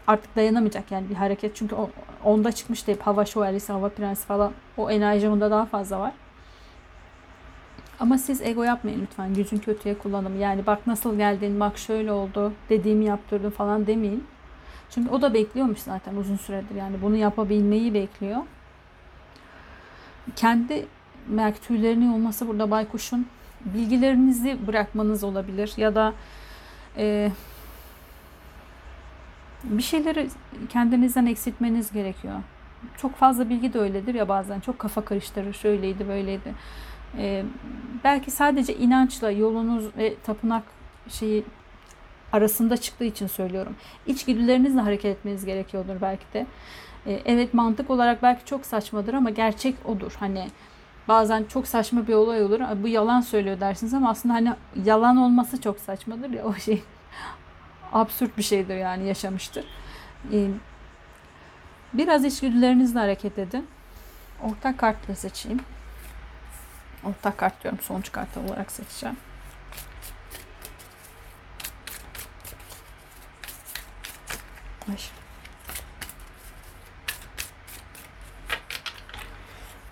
artık 0.07 0.37
dayanamayacak 0.37 0.91
yani 0.91 1.11
bir 1.11 1.15
hareket. 1.15 1.57
Çünkü 1.57 1.75
o, 1.75 1.91
onda 2.25 2.53
çıkmış 2.53 2.87
deyip 2.87 3.03
hava 3.03 3.25
şövalyesi, 3.25 3.73
hava 3.73 3.89
prensi 3.89 4.27
falan 4.27 4.53
o 4.77 4.91
enerji 4.91 5.29
onda 5.29 5.51
daha 5.51 5.67
fazla 5.67 6.01
var. 6.01 6.13
Ama 8.01 8.19
siz 8.19 8.43
ego 8.43 8.63
yapmayın 8.63 9.03
lütfen. 9.03 9.35
Gücün 9.35 9.59
kötüye 9.59 9.99
kullanım. 9.99 10.41
Yani 10.41 10.67
bak 10.67 10.87
nasıl 10.87 11.17
geldin, 11.17 11.61
bak 11.61 11.79
şöyle 11.79 12.13
oldu, 12.13 12.53
dediğimi 12.69 13.05
yaptırdım 13.05 13.51
falan 13.51 13.87
demeyin. 13.87 14.25
Çünkü 14.91 15.11
o 15.11 15.23
da 15.23 15.35
bekliyormuş 15.35 15.79
zaten 15.79 16.17
uzun 16.17 16.37
süredir. 16.37 16.75
Yani 16.75 16.97
bunu 17.03 17.17
yapabilmeyi 17.17 17.95
bekliyor. 17.95 18.41
Kendi 20.37 20.87
belki 21.29 21.61
tüylerinin 21.61 22.13
olması 22.13 22.49
burada 22.49 22.71
baykuşun 22.71 23.27
bilgilerinizi 23.65 24.67
bırakmanız 24.67 25.25
olabilir 25.25 25.73
ya 25.77 25.95
da 25.95 26.15
e, 26.97 27.31
bir 29.65 29.83
şeyleri 29.83 30.29
kendinizden 30.69 31.27
eksiltmeniz 31.27 31.93
gerekiyor. 31.93 32.35
Çok 32.97 33.15
fazla 33.15 33.49
bilgi 33.49 33.73
de 33.73 33.79
öyledir 33.79 34.15
ya 34.15 34.29
bazen 34.29 34.61
çok 34.61 34.79
kafa 34.79 35.05
karıştırır 35.05 35.53
şöyleydi 35.53 36.09
böyleydi. 36.09 36.55
E, 37.19 37.45
belki 38.05 38.31
sadece 38.31 38.77
inançla 38.77 39.31
yolunuz 39.31 39.97
ve 39.97 40.15
tapınak 40.25 40.63
şeyi 41.09 41.45
arasında 42.33 42.77
çıktığı 42.77 43.05
için 43.05 43.27
söylüyorum. 43.27 43.77
İçgüdülerinizle 44.07 44.81
hareket 44.81 45.17
etmeniz 45.19 45.45
gerekiyordur 45.45 46.01
belki 46.01 46.25
de. 46.35 46.47
E, 47.07 47.23
evet 47.25 47.55
mantık 47.55 47.91
olarak 47.91 48.23
belki 48.23 48.45
çok 48.45 48.67
saçmadır 48.67 49.15
ama 49.15 49.31
gerçek 49.31 49.75
odur. 49.85 50.13
Hani 50.21 50.47
bazen 51.09 51.45
çok 51.45 51.67
saçma 51.67 52.07
bir 52.07 52.15
olay 52.15 52.43
olur. 52.43 52.61
Bu 52.83 52.89
yalan 52.89 53.21
söylüyor 53.21 53.61
dersiniz 53.61 53.95
ama 53.95 54.11
aslında 54.11 54.35
hani 54.35 54.53
yalan 54.85 55.17
olması 55.17 55.61
çok 55.61 55.79
saçmadır 55.79 56.31
ya 56.31 56.45
o 56.45 56.55
şey. 56.55 56.83
Absürt 57.93 58.38
bir 58.38 58.43
şeydir 58.43 58.76
yani 58.76 59.09
yaşamıştır. 59.09 59.64
Ee, 60.33 60.49
biraz 61.93 62.25
içgüdülerinizle 62.25 62.99
hareket 62.99 63.38
edin. 63.38 63.69
Ortak 64.43 64.78
kartla 64.78 65.14
seçeyim. 65.14 65.61
Ortak 67.05 67.38
kart 67.38 67.62
diyorum. 67.62 67.81
Sonuç 67.83 68.12
kartı 68.12 68.40
olarak 68.40 68.73
seçeceğim. 68.73 69.16
Ay. 74.88 74.97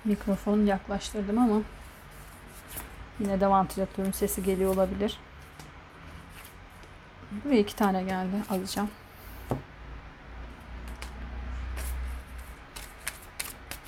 Mikrofonu 0.04 0.62
yaklaştırdım 0.62 1.38
ama 1.38 1.62
yine 3.20 3.40
de 3.40 3.46
vantilatörün 3.50 4.10
sesi 4.10 4.42
geliyor 4.42 4.74
olabilir. 4.74 5.18
Buraya 7.31 7.61
iki 7.61 7.76
tane 7.76 8.02
geldi. 8.02 8.37
Alacağım. 8.50 8.90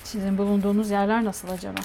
Sizin 0.03 0.37
bulunduğunuz 0.37 0.91
yerler 0.91 1.25
nasıl 1.25 1.49
acaba? 1.49 1.79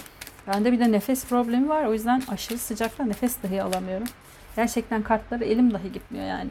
Bende 0.47 0.73
bir 0.73 0.81
de 0.81 0.93
nefes 0.93 1.27
problemi 1.27 1.69
var. 1.69 1.85
O 1.85 1.93
yüzden 1.93 2.23
aşırı 2.29 2.59
sıcakta 2.59 3.05
nefes 3.05 3.43
dahi 3.43 3.63
alamıyorum. 3.63 4.07
Gerçekten 4.57 5.03
kartları 5.03 5.45
elim 5.45 5.75
dahi 5.75 5.93
gitmiyor 5.93 6.27
yani. 6.27 6.51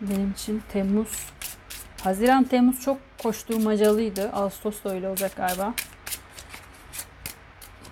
Benim 0.00 0.30
için 0.30 0.62
Temmuz, 0.72 1.26
Haziran 2.06 2.44
Temmuz 2.44 2.80
çok 2.80 2.98
koşturmacalıydı. 3.22 4.30
Ağustos 4.32 4.84
da 4.84 4.94
öyle 4.94 5.08
olacak 5.08 5.36
galiba. 5.36 5.74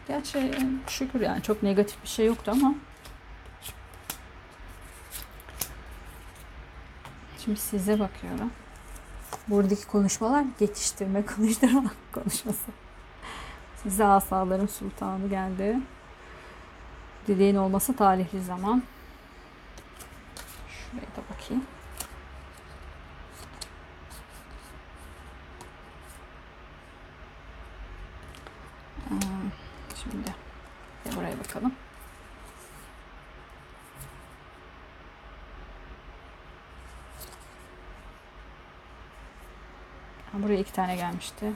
Gerçi 0.09 0.53
şükür 0.89 1.21
yani 1.21 1.43
çok 1.43 1.63
negatif 1.63 2.03
bir 2.03 2.09
şey 2.09 2.27
yoktu 2.27 2.53
ama 2.55 2.75
Şimdi 7.45 7.61
size 7.61 8.01
bakıyorum. 8.01 8.51
Buradaki 9.49 9.87
konuşmalar 9.87 10.45
geçiştirme, 10.59 11.27
konuşturma 11.37 11.91
konuşması. 12.13 12.71
Size 13.83 14.05
asaların 14.05 14.67
sultanı 14.67 15.29
geldi. 15.29 15.79
Dileğin 17.27 17.57
olması 17.57 17.97
talihli 17.97 18.45
zaman. 18.45 18.83
Şuraya 20.69 21.07
da 21.07 21.35
bakayım. 21.35 21.65
Şimdi 30.05 30.35
buraya 31.17 31.39
bakalım. 31.39 31.73
Buraya 40.45 40.59
iki 40.59 40.73
tane 40.73 40.97
gelmişti. 40.97 41.53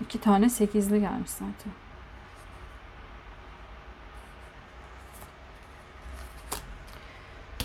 İki 0.00 0.20
tane 0.20 0.50
sekizli 0.50 1.00
gelmiş 1.00 1.30
zaten. 1.30 1.72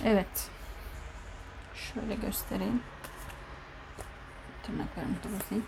Evet. 0.06 0.50
Şöyle 1.76 2.16
göstereyim. 2.16 2.82
Tırnaklarımı 4.64 5.16
da 5.16 5.40
bozayım. 5.40 5.66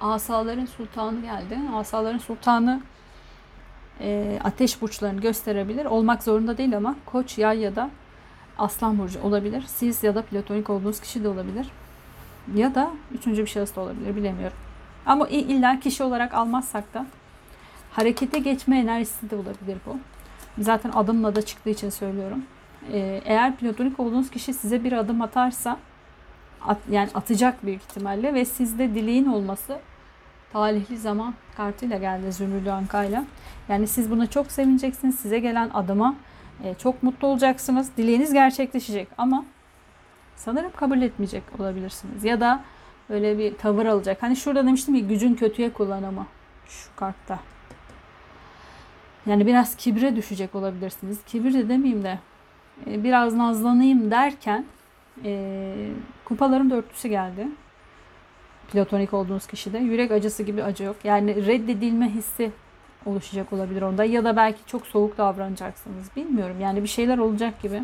Asaların 0.00 0.66
sultanı 0.66 1.22
geldi. 1.22 1.58
Asaların 1.74 2.18
sultanı 2.18 2.82
e, 4.00 4.38
ateş 4.44 4.82
burçlarını 4.82 5.20
gösterebilir. 5.20 5.84
Olmak 5.84 6.22
zorunda 6.22 6.58
değil 6.58 6.76
ama 6.76 6.96
koç, 7.06 7.38
yay 7.38 7.58
ya 7.58 7.76
da 7.76 7.90
aslan 8.58 8.98
burcu 8.98 9.22
olabilir. 9.22 9.64
Siz 9.66 10.02
ya 10.02 10.14
da 10.14 10.22
platonik 10.22 10.70
olduğunuz 10.70 11.00
kişi 11.00 11.24
de 11.24 11.28
olabilir. 11.28 11.66
Ya 12.54 12.74
da 12.74 12.90
üçüncü 13.14 13.42
bir 13.42 13.46
şahıs 13.46 13.76
da 13.76 13.80
olabilir 13.80 14.16
bilemiyorum. 14.16 14.56
Ama 15.06 15.28
illa 15.28 15.80
kişi 15.80 16.02
olarak 16.02 16.34
almazsak 16.34 16.94
da 16.94 17.06
harekete 17.92 18.38
geçme 18.38 18.78
enerjisi 18.78 19.30
de 19.30 19.36
olabilir 19.36 19.78
bu. 19.86 19.98
Zaten 20.58 20.90
adımla 20.94 21.34
da 21.34 21.42
çıktığı 21.42 21.70
için 21.70 21.90
söylüyorum. 21.90 22.44
Ee, 22.92 23.20
eğer 23.24 23.56
platonik 23.56 24.00
olduğunuz 24.00 24.30
kişi 24.30 24.54
size 24.54 24.84
bir 24.84 24.92
adım 24.92 25.22
atarsa 25.22 25.76
at, 26.66 26.78
yani 26.90 27.08
atacak 27.14 27.66
büyük 27.66 27.82
ihtimalle 27.82 28.34
ve 28.34 28.44
sizde 28.44 28.94
dileğin 28.94 29.26
olması 29.26 29.78
talihli 30.52 30.96
zaman 30.96 31.34
kartıyla 31.56 31.98
geldi 31.98 32.32
Zümrüdü 32.32 32.70
Anka'yla. 32.70 33.24
Yani 33.68 33.86
siz 33.86 34.10
buna 34.10 34.26
çok 34.26 34.52
sevineceksiniz. 34.52 35.18
Size 35.18 35.38
gelen 35.38 35.70
adıma 35.74 36.14
e, 36.64 36.74
çok 36.74 37.02
mutlu 37.02 37.28
olacaksınız. 37.28 37.90
Dileğiniz 37.96 38.32
gerçekleşecek 38.32 39.08
ama 39.18 39.44
sanırım 40.36 40.70
kabul 40.76 41.02
etmeyecek 41.02 41.42
olabilirsiniz. 41.58 42.24
Ya 42.24 42.40
da 42.40 42.64
böyle 43.10 43.38
bir 43.38 43.56
tavır 43.56 43.86
alacak. 43.86 44.22
Hani 44.22 44.36
şurada 44.36 44.66
demiştim 44.66 44.94
ki 44.94 45.06
gücün 45.06 45.34
kötüye 45.34 45.72
kullanımı 45.72 46.26
şu 46.68 46.96
kartta. 46.96 47.38
Yani 49.26 49.46
biraz 49.46 49.76
kibre 49.76 50.16
düşecek 50.16 50.54
olabilirsiniz. 50.54 51.18
Kibir 51.26 51.54
de 51.54 51.68
demeyeyim 51.68 52.04
de 52.04 52.18
e, 52.90 53.04
biraz 53.04 53.34
nazlanayım 53.34 54.10
derken 54.10 54.64
e, 55.24 55.72
kupaların 56.24 56.70
dörtlüsü 56.70 57.08
geldi. 57.08 57.48
Platonik 58.72 59.14
olduğunuz 59.14 59.46
kişide. 59.46 59.78
Yürek 59.78 60.10
acısı 60.10 60.42
gibi 60.42 60.62
acı 60.62 60.84
yok. 60.84 60.96
Yani 61.04 61.46
reddedilme 61.46 62.08
hissi 62.08 62.50
oluşacak 63.06 63.52
olabilir 63.52 63.82
onda. 63.82 64.04
Ya 64.04 64.24
da 64.24 64.36
belki 64.36 64.66
çok 64.66 64.86
soğuk 64.86 65.18
davranacaksınız. 65.18 66.16
Bilmiyorum. 66.16 66.56
Yani 66.60 66.82
bir 66.82 66.88
şeyler 66.88 67.18
olacak 67.18 67.62
gibi. 67.62 67.82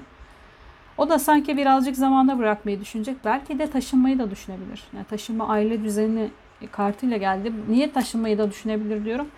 O 0.99 1.09
da 1.09 1.19
sanki 1.19 1.57
birazcık 1.57 1.97
zamanda 1.97 2.39
bırakmayı 2.39 2.81
düşünecek. 2.81 3.17
Belki 3.25 3.59
de 3.59 3.71
taşınmayı 3.71 4.19
da 4.19 4.31
düşünebilir. 4.31 4.83
Yani 4.97 5.05
taşınma 5.05 5.49
aile 5.49 5.85
düzeni 5.85 6.31
kartıyla 6.73 7.17
geldi. 7.17 7.53
Niye 7.69 7.93
taşınmayı 7.93 8.39
da 8.39 8.51
düşünebilir 8.51 9.05
diyorum. 9.05 9.29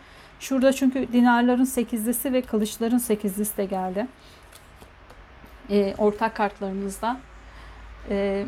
Şurada 0.40 0.72
çünkü 0.72 1.12
dinarların 1.12 1.64
sekizlisi 1.64 2.32
ve 2.32 2.42
kılıçların 2.42 2.98
sekizlisi 2.98 3.56
de 3.56 3.64
geldi. 3.64 4.06
E, 5.70 5.94
ortak 5.98 6.36
kartlarımızda. 6.36 7.16
E, 8.10 8.46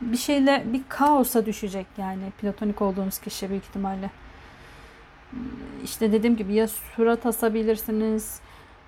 bir 0.00 0.16
şeyle 0.16 0.64
bir 0.72 0.80
kaosa 0.88 1.46
düşecek 1.46 1.86
yani 1.98 2.30
platonik 2.40 2.82
olduğunuz 2.82 3.18
kişi 3.18 3.50
büyük 3.50 3.64
ihtimalle. 3.64 4.10
İşte 5.84 6.12
dediğim 6.12 6.36
gibi 6.36 6.54
ya 6.54 6.68
surat 6.68 7.26
asabilirsiniz 7.26 8.40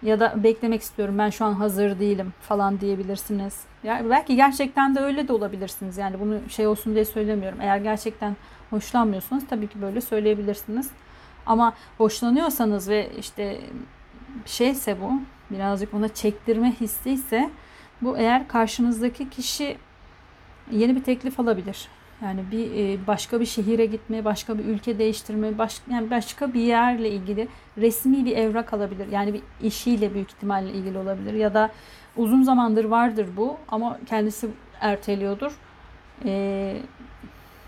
ya 0.03 0.21
da 0.21 0.45
beklemek 0.45 0.83
istiyorum 0.83 1.19
ben 1.19 1.31
şu 1.31 1.45
an 1.45 1.53
hazır 1.53 2.01
değilim 2.01 2.33
falan 2.41 2.81
diyebilirsiniz. 2.81 3.61
Yani 3.85 4.11
belki 4.11 4.37
gerçekten 4.37 4.95
de 4.95 5.01
öyle 5.01 5.29
de 5.29 5.33
olabilirsiniz. 5.33 5.99
Yani 5.99 6.21
bunu 6.21 6.39
şey 6.49 6.67
olsun 6.67 6.95
diye 6.95 7.05
söylemiyorum. 7.05 7.61
Eğer 7.61 7.77
gerçekten 7.77 8.37
hoşlanmıyorsanız 8.71 9.47
tabii 9.47 9.69
ki 9.69 9.83
böyle 9.83 10.01
söyleyebilirsiniz. 10.01 10.91
Ama 11.47 11.75
hoşlanıyorsanız 11.99 12.89
ve 12.89 13.11
işte 13.19 13.61
şeyse 14.47 15.01
bu 15.01 15.13
birazcık 15.51 15.95
ona 15.95 16.09
çektirme 16.09 16.73
hissi 16.73 17.11
ise 17.11 17.51
bu 18.01 18.19
eğer 18.19 18.49
karşınızdaki 18.49 19.31
kişi 19.31 19.77
yeni 20.71 20.97
bir 20.97 21.03
teklif 21.03 21.41
alabilir. 21.41 21.89
Yani 22.23 22.45
bir 22.53 22.71
e, 22.77 23.07
başka 23.07 23.41
bir 23.41 23.47
şehire 23.47 23.87
gitme, 23.87 24.25
başka 24.25 24.59
bir 24.59 24.65
ülke 24.65 24.99
değiştirme, 24.99 25.59
baş, 25.59 25.81
yani 25.91 26.11
başka 26.11 26.55
bir 26.55 26.61
yerle 26.61 27.11
ilgili 27.11 27.49
resmi 27.79 28.25
bir 28.25 28.37
evrak 28.37 28.73
alabilir. 28.73 29.09
Yani 29.13 29.35
bir 29.35 29.43
işiyle 29.63 30.15
büyük 30.15 30.31
ihtimalle 30.31 30.71
ilgili 30.73 30.99
olabilir 30.99 31.35
ya 31.35 31.55
da 31.55 31.71
uzun 32.17 32.43
zamandır 32.43 32.85
vardır 32.85 33.27
bu 33.37 33.57
ama 33.69 33.99
kendisi 34.07 34.49
erteliyordur. 34.81 35.53
E, 36.25 36.77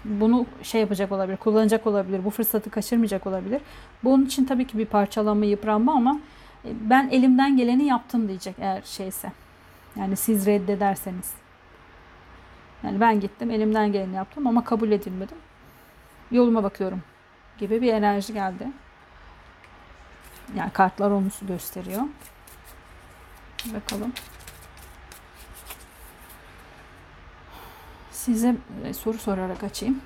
bunu 0.04 0.46
şey 0.62 0.80
yapacak 0.80 1.12
olabilir, 1.12 1.36
kullanacak 1.36 1.86
olabilir, 1.86 2.24
bu 2.24 2.30
fırsatı 2.30 2.70
kaçırmayacak 2.70 3.26
olabilir. 3.26 3.62
Bunun 4.04 4.24
için 4.24 4.44
tabii 4.44 4.66
ki 4.66 4.78
bir 4.78 4.86
parçalanma, 4.86 5.44
yıpranma 5.44 5.92
ama 5.94 6.20
e, 6.64 6.68
ben 6.90 7.08
elimden 7.08 7.56
geleni 7.56 7.84
yaptım 7.84 8.28
diyecek 8.28 8.54
eğer 8.58 8.82
şeyse. 8.82 9.32
Yani 9.96 10.16
siz 10.16 10.46
reddederseniz. 10.46 11.43
Yani 12.84 13.00
ben 13.00 13.20
gittim, 13.20 13.50
elimden 13.50 13.92
geleni 13.92 14.14
yaptım 14.14 14.46
ama 14.46 14.64
kabul 14.64 14.90
edilmedim. 14.90 15.38
Yoluma 16.30 16.62
bakıyorum 16.62 17.02
gibi 17.58 17.82
bir 17.82 17.92
enerji 17.92 18.32
geldi. 18.32 18.68
Yani 20.56 20.70
kartlar 20.70 21.10
onu 21.10 21.28
gösteriyor. 21.42 22.02
Bakalım. 23.74 24.12
Size 28.10 28.56
e, 28.84 28.94
soru 28.94 29.18
sorarak 29.18 29.64
açayım. 29.64 30.00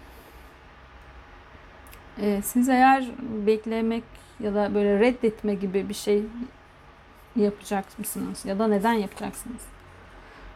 Ee, 2.21 2.41
siz 2.45 2.69
eğer 2.69 3.09
beklemek 3.47 4.05
ya 4.41 4.55
da 4.55 4.75
böyle 4.75 5.01
reddetme 5.01 5.55
gibi 5.55 5.89
bir 5.89 5.95
şey 5.95 6.23
yapacak 7.37 7.99
mısınız? 7.99 8.45
Ya 8.45 8.59
da 8.59 8.69
neden 8.69 8.93
yapacaksınız? 8.93 9.63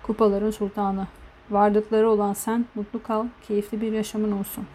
Kupaların 0.03 0.51
sultanı. 0.51 1.07
Varlıkları 1.53 2.11
olan 2.11 2.33
sen 2.33 2.65
mutlu 2.75 3.03
kal, 3.03 3.27
keyifli 3.49 3.81
bir 3.81 3.93
yaşamın 3.93 4.33
olsun. 4.33 4.67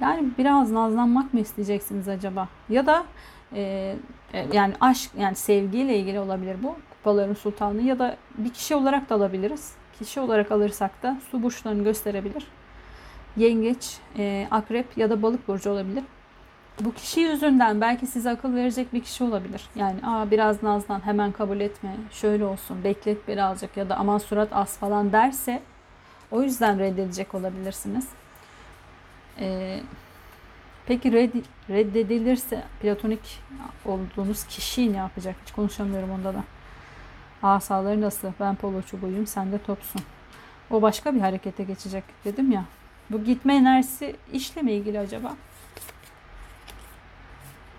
Yani 0.00 0.28
biraz 0.38 0.70
nazlanmak 0.70 1.34
mı 1.34 1.40
isteyeceksiniz 1.40 2.08
acaba? 2.08 2.48
Ya 2.68 2.86
da 2.86 3.04
e, 3.52 3.94
e, 4.32 4.46
yani 4.52 4.74
aşk 4.80 5.10
yani 5.18 5.34
sevgiyle 5.34 5.98
ilgili 5.98 6.20
olabilir 6.20 6.56
bu. 6.62 6.76
Kupaların 6.90 7.34
sultanı 7.34 7.82
ya 7.82 7.98
da 7.98 8.16
bir 8.38 8.50
kişi 8.50 8.74
olarak 8.74 9.10
da 9.10 9.14
alabiliriz. 9.14 9.72
Kişi 9.98 10.20
olarak 10.20 10.52
alırsak 10.52 11.02
da 11.02 11.16
su 11.30 11.42
burçlarını 11.42 11.84
gösterebilir. 11.84 12.46
Yengeç, 13.36 13.98
e, 14.18 14.48
akrep 14.50 14.98
ya 14.98 15.10
da 15.10 15.22
balık 15.22 15.48
burcu 15.48 15.70
olabilir. 15.70 16.04
Bu 16.80 16.92
kişi 16.92 17.20
yüzünden 17.20 17.80
belki 17.80 18.06
size 18.06 18.30
akıl 18.30 18.54
verecek 18.54 18.92
bir 18.92 19.00
kişi 19.00 19.24
olabilir. 19.24 19.64
Yani 19.76 19.96
Aa, 20.06 20.30
biraz 20.30 20.62
nazlan 20.62 21.00
hemen 21.00 21.32
kabul 21.32 21.60
etme, 21.60 21.96
şöyle 22.10 22.44
olsun, 22.44 22.84
beklet 22.84 23.28
birazcık 23.28 23.76
ya 23.76 23.88
da 23.88 23.96
aman 23.96 24.18
surat 24.18 24.48
az 24.52 24.78
falan 24.78 25.12
derse 25.12 25.62
o 26.34 26.42
yüzden 26.42 26.78
reddedecek 26.78 27.34
olabilirsiniz. 27.34 28.08
Ee, 29.40 29.80
peki 30.86 31.12
red, 31.12 31.34
reddedilirse 31.70 32.62
platonik 32.80 33.40
olduğunuz 33.84 34.44
kişi 34.44 34.92
ne 34.92 34.96
yapacak? 34.96 35.36
Hiç 35.46 35.52
konuşamıyorum 35.52 36.10
onda 36.10 36.34
da. 36.34 36.44
Asaları 37.42 38.00
nasıl? 38.00 38.32
Ben 38.40 38.54
polo 38.54 38.82
çubuğuyum, 38.82 39.26
sen 39.26 39.52
de 39.52 39.58
topsun. 39.58 40.02
O 40.70 40.82
başka 40.82 41.14
bir 41.14 41.20
harekete 41.20 41.64
geçecek 41.64 42.04
dedim 42.24 42.52
ya. 42.52 42.64
Bu 43.10 43.24
gitme 43.24 43.54
enerjisi 43.54 44.16
işle 44.32 44.62
mi 44.62 44.72
ilgili 44.72 44.98
acaba? 44.98 45.36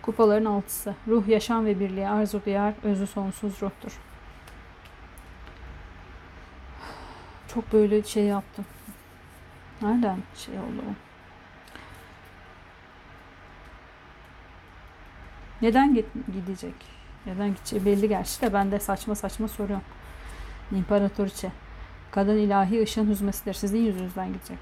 Kupaların 0.01 0.45
altısı. 0.45 0.95
Ruh, 1.07 1.27
yaşam 1.27 1.65
ve 1.65 1.79
birliği 1.79 2.07
arzu 2.07 2.45
duyar, 2.45 2.73
özü 2.83 3.07
sonsuz 3.07 3.61
ruhtur. 3.61 3.99
Çok 7.55 7.73
böyle 7.73 8.03
şey 8.03 8.23
yaptım. 8.23 8.65
Nereden 9.81 10.17
şey 10.35 10.59
oldu 10.59 10.81
o? 10.89 10.93
Neden 15.61 15.95
gidecek? 16.33 16.73
Neden 17.25 17.47
gidecek? 17.47 17.85
Belli 17.85 18.09
gerçi 18.09 18.41
de 18.41 18.53
ben 18.53 18.71
de 18.71 18.79
saçma 18.79 19.15
saçma 19.15 19.47
soruyorum. 19.47 19.85
İmparatoriçe. 20.71 21.51
Kadın 22.11 22.37
ilahi 22.37 22.81
ışığın 22.81 23.09
hüzmesidir. 23.09 23.53
Sizin 23.53 23.79
yüzünüzden 23.85 24.27
gidecek. 24.33 24.57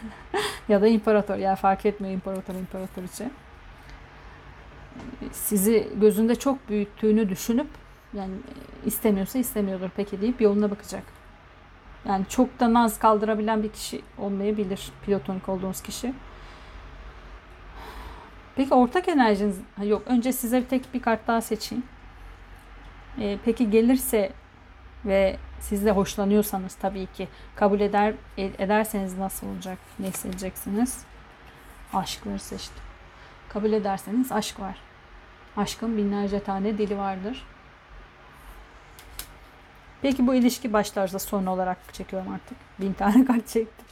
ya 0.68 0.82
da 0.82 0.88
imparator. 0.88 1.36
Yani 1.36 1.56
fark 1.56 1.86
etmiyor 1.86 2.14
imparator 2.14 2.54
imparatoriçe. 2.54 3.30
Sizi 5.32 5.88
gözünde 6.00 6.34
çok 6.34 6.68
büyüttüğünü 6.68 7.28
düşünüp 7.28 7.68
yani 8.14 8.34
istemiyorsa 8.84 9.38
istemiyordur 9.38 9.90
peki 9.96 10.20
deyip 10.20 10.40
yoluna 10.40 10.70
bakacak. 10.70 11.21
Yani 12.08 12.24
çok 12.28 12.60
da 12.60 12.72
naz 12.72 12.98
kaldırabilen 12.98 13.62
bir 13.62 13.68
kişi 13.68 14.02
olmayabilir 14.18 14.92
platonik 15.06 15.48
olduğunuz 15.48 15.82
kişi. 15.82 16.14
Peki 18.56 18.74
ortak 18.74 19.08
enerjiniz 19.08 19.60
yok. 19.84 20.02
Önce 20.06 20.32
size 20.32 20.64
tek 20.64 20.94
bir 20.94 21.02
kart 21.02 21.26
daha 21.26 21.40
seçeyim. 21.40 21.84
Ee, 23.20 23.38
peki 23.44 23.70
gelirse 23.70 24.32
ve 25.04 25.36
siz 25.60 25.84
de 25.84 25.90
hoşlanıyorsanız 25.90 26.74
tabii 26.74 27.06
ki 27.06 27.28
kabul 27.56 27.80
eder 27.80 28.14
ederseniz 28.38 29.18
nasıl 29.18 29.46
olacak? 29.46 29.78
Ne 29.98 30.06
hissedeceksiniz? 30.08 31.04
Aşkları 31.92 32.38
seçtim. 32.38 32.82
Kabul 33.48 33.72
ederseniz 33.72 34.32
aşk 34.32 34.60
var. 34.60 34.76
Aşkın 35.56 35.96
binlerce 35.96 36.40
tane 36.40 36.78
dili 36.78 36.98
vardır. 36.98 37.46
Peki 40.02 40.26
bu 40.26 40.34
ilişki 40.34 40.72
başlarsa 40.72 41.18
son 41.18 41.46
olarak 41.46 41.94
çekiyorum 41.94 42.32
artık. 42.32 42.58
Bin 42.80 42.92
tane 42.92 43.24
kart 43.26 43.48
çektim. 43.48 43.86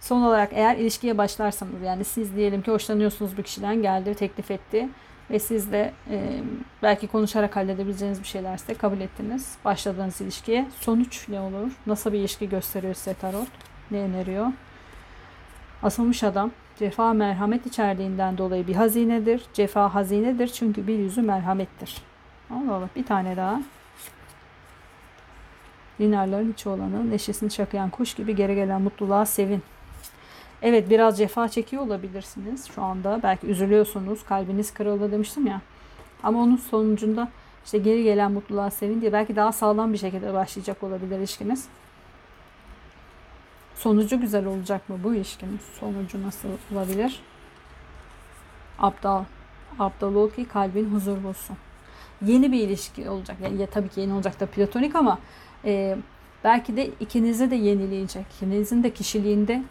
Son 0.00 0.22
olarak 0.22 0.50
eğer 0.52 0.76
ilişkiye 0.76 1.18
başlarsanız 1.18 1.82
yani 1.84 2.04
siz 2.04 2.36
diyelim 2.36 2.62
ki 2.62 2.70
hoşlanıyorsunuz 2.70 3.38
bir 3.38 3.42
kişiden 3.42 3.82
geldi 3.82 4.14
teklif 4.14 4.50
etti 4.50 4.88
ve 5.30 5.38
siz 5.38 5.72
de 5.72 5.92
e, 6.10 6.40
belki 6.82 7.06
konuşarak 7.06 7.56
halledebileceğiniz 7.56 8.20
bir 8.20 8.26
şeylerse 8.26 8.74
kabul 8.74 9.00
ettiniz. 9.00 9.56
Başladığınız 9.64 10.20
ilişkiye 10.20 10.68
sonuç 10.80 11.28
ne 11.28 11.40
olur? 11.40 11.72
Nasıl 11.86 12.12
bir 12.12 12.18
ilişki 12.18 12.48
gösteriyor 12.48 12.94
size 12.94 13.14
tarot? 13.14 13.48
Ne 13.90 13.98
öneriyor? 13.98 14.46
Asılmış 15.82 16.24
adam 16.24 16.50
cefa 16.78 17.12
merhamet 17.12 17.66
içerdiğinden 17.66 18.38
dolayı 18.38 18.66
bir 18.66 18.74
hazinedir. 18.74 19.42
Cefa 19.52 19.94
hazinedir 19.94 20.48
çünkü 20.48 20.86
bir 20.86 20.98
yüzü 20.98 21.22
merhamettir. 21.22 21.96
Allah 22.50 22.74
Allah 22.74 22.88
bir 22.96 23.04
tane 23.04 23.36
daha. 23.36 23.60
Dinarların 26.00 26.52
içi 26.52 26.68
olanı 26.68 27.10
neşesini 27.10 27.50
çakayan 27.50 27.90
kuş 27.90 28.14
gibi 28.14 28.36
geri 28.36 28.54
gelen 28.54 28.82
mutluluğa 28.82 29.26
sevin. 29.26 29.62
Evet 30.62 30.90
biraz 30.90 31.18
cefa 31.18 31.48
çekiyor 31.48 31.82
olabilirsiniz 31.82 32.66
şu 32.74 32.82
anda. 32.82 33.20
Belki 33.22 33.46
üzülüyorsunuz. 33.46 34.24
Kalbiniz 34.24 34.74
kırıldı 34.74 35.12
demiştim 35.12 35.46
ya. 35.46 35.60
Ama 36.22 36.38
onun 36.38 36.56
sonucunda 36.56 37.28
işte 37.64 37.78
geri 37.78 38.02
gelen 38.02 38.32
mutluluğa 38.32 38.70
sevin 38.70 39.00
diye 39.00 39.12
belki 39.12 39.36
daha 39.36 39.52
sağlam 39.52 39.92
bir 39.92 39.98
şekilde 39.98 40.34
başlayacak 40.34 40.82
olabilir 40.82 41.18
ilişkiniz. 41.18 41.68
Sonucu 43.74 44.20
güzel 44.20 44.46
olacak 44.46 44.88
mı 44.88 44.96
bu 45.04 45.14
ilişkinin? 45.14 45.60
Sonucu 45.80 46.22
nasıl 46.22 46.48
olabilir? 46.72 47.20
Aptal. 48.78 49.24
Aptal 49.78 50.14
ol 50.14 50.30
ki 50.30 50.44
kalbin 50.44 50.94
huzur 50.94 51.24
bulsun. 51.24 51.56
Yeni 52.26 52.52
bir 52.52 52.60
ilişki 52.60 53.10
olacak. 53.10 53.36
Yani 53.42 53.60
ya, 53.60 53.66
tabii 53.66 53.88
ki 53.88 54.00
yeni 54.00 54.12
olacak 54.12 54.40
da 54.40 54.46
platonik 54.46 54.96
ama 54.96 55.18
e, 55.64 55.96
belki 56.44 56.76
de 56.76 56.90
ikinize 57.00 57.50
de 57.50 57.54
yenileyecek. 57.54 58.26
İkinizin 58.36 58.82
de 58.82 58.90
kişiliğinde 58.92 59.62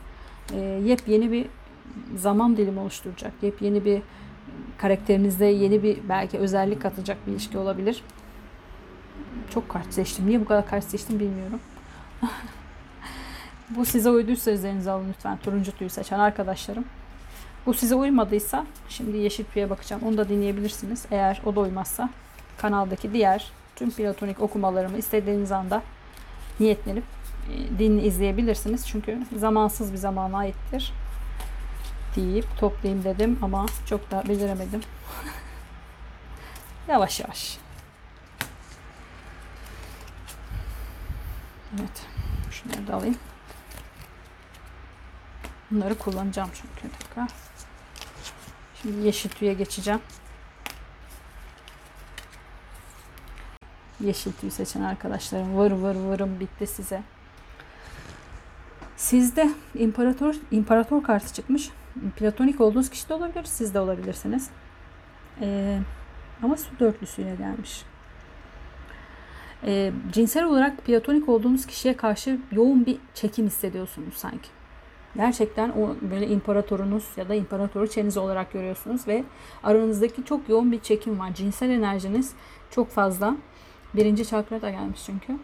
e, 0.54 0.60
yepyeni 0.60 1.32
bir 1.32 1.46
zaman 2.16 2.58
dilimi 2.58 2.80
oluşturacak. 2.80 3.34
Yepyeni 3.42 3.86
bir 3.86 4.02
karakterinizde 4.78 5.46
yeni 5.46 5.84
bir 5.84 6.00
belki 6.10 6.38
özellik 6.38 6.82
katacak 6.82 7.28
bir 7.28 7.32
ilişki 7.32 7.58
olabilir. 7.58 8.04
Çok 9.50 9.70
kart 9.70 9.94
seçtim. 9.94 10.28
Niye 10.28 10.42
bu 10.42 10.46
kadar 10.46 10.68
kart 10.68 10.84
seçtim 10.84 11.20
bilmiyorum. 11.20 11.60
bu 13.70 13.86
size 13.86 14.10
uyduysa 14.10 14.52
üzerinize 14.52 14.92
alın 14.92 15.10
lütfen. 15.10 15.38
Turuncu 15.38 15.72
tüyü 15.72 15.90
seçen 15.90 16.20
arkadaşlarım. 16.20 16.86
Bu 17.66 17.74
size 17.74 17.96
uymadıysa 17.96 18.66
şimdi 18.90 19.18
yeşil 19.18 19.44
tüye 19.44 19.70
bakacağım. 19.70 20.02
Onu 20.06 20.18
da 20.18 20.30
dinleyebilirsiniz. 20.30 21.06
Eğer 21.12 21.42
o 21.46 21.56
da 21.56 21.60
uymazsa 21.60 22.10
kanaldaki 22.58 23.14
diğer 23.14 23.52
tüm 23.80 23.92
platonik 23.92 24.40
okumalarımı 24.40 24.98
istediğiniz 24.98 25.52
anda 25.52 25.84
niyetlenip 26.60 27.04
e, 27.50 27.80
dinini 27.80 28.02
izleyebilirsiniz. 28.02 28.88
Çünkü 28.88 29.20
zamansız 29.38 29.94
bir 29.94 29.98
zamana 29.98 30.38
aittir 30.38 30.94
deyip 32.16 32.58
toplayayım 32.60 33.04
dedim 33.04 33.40
ama 33.42 33.66
çok 33.86 34.12
da 34.12 34.24
beceremedim. 34.28 34.82
yavaş 36.88 37.20
yavaş. 37.20 37.58
Evet. 41.80 42.06
Şunları 42.52 42.88
da 42.88 42.94
alayım. 42.94 43.18
Bunları 45.72 45.98
kullanacağım 45.98 46.50
çünkü. 46.54 46.96
Dakika. 46.96 47.28
Şimdi 48.82 49.06
yeşil 49.06 49.30
tüye 49.30 49.54
geçeceğim. 49.54 50.02
Yeşil 54.00 54.32
tüy 54.32 54.50
seçen 54.50 54.82
arkadaşlarım 54.82 55.58
vır 55.58 55.72
vır 55.72 55.96
vırım 55.96 56.40
bitti 56.40 56.68
size. 56.68 57.04
Sizde 58.98 59.50
imparator 59.76 60.36
imparator 60.52 61.04
kartı 61.04 61.34
çıkmış. 61.34 61.70
Platonik 62.16 62.62
olduğunuz 62.62 62.90
kişi 62.90 63.10
de 63.10 63.14
olabilir, 63.14 63.44
siz 63.44 63.74
de 63.74 63.80
olabilirsiniz. 63.80 64.50
Ee, 65.42 65.80
ama 66.44 66.58
su 66.58 66.80
dörtlüsüyle 66.80 67.36
gelmiş. 67.36 67.84
Ee, 69.64 69.92
cinsel 70.12 70.44
olarak 70.44 70.86
platonik 70.86 71.30
olduğunuz 71.30 71.66
kişiye 71.66 71.98
karşı 71.98 72.40
yoğun 72.52 72.86
bir 72.86 72.98
çekim 73.14 73.46
hissediyorsunuz 73.46 74.14
sanki. 74.14 74.50
Gerçekten 75.16 75.70
o 75.70 75.96
böyle 76.02 76.28
imparatorunuz 76.28 77.06
ya 77.18 77.30
da 77.30 77.36
imparatoriçeniz 77.36 78.18
olarak 78.18 78.54
görüyorsunuz 78.54 79.08
ve 79.08 79.24
aranızdaki 79.64 80.26
çok 80.26 80.50
yoğun 80.50 80.72
bir 80.72 80.80
çekim 80.80 81.20
var. 81.20 81.34
Cinsel 81.34 81.70
enerjiniz 81.70 82.34
çok 82.72 82.90
fazla. 82.90 83.36
Birinci 83.96 84.28
çakra 84.28 84.62
da 84.62 84.70
gelmiş 84.70 85.00
çünkü. 85.06 85.38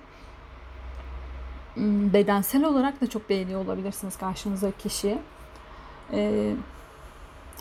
Hmm, 1.74 2.14
bedensel 2.14 2.64
olarak 2.64 3.02
da 3.02 3.08
çok 3.08 3.30
beğeniyor 3.30 3.66
olabilirsiniz 3.66 4.18
karşınızdaki 4.18 4.78
kişiyi. 4.78 5.18
Ee, 6.14 6.54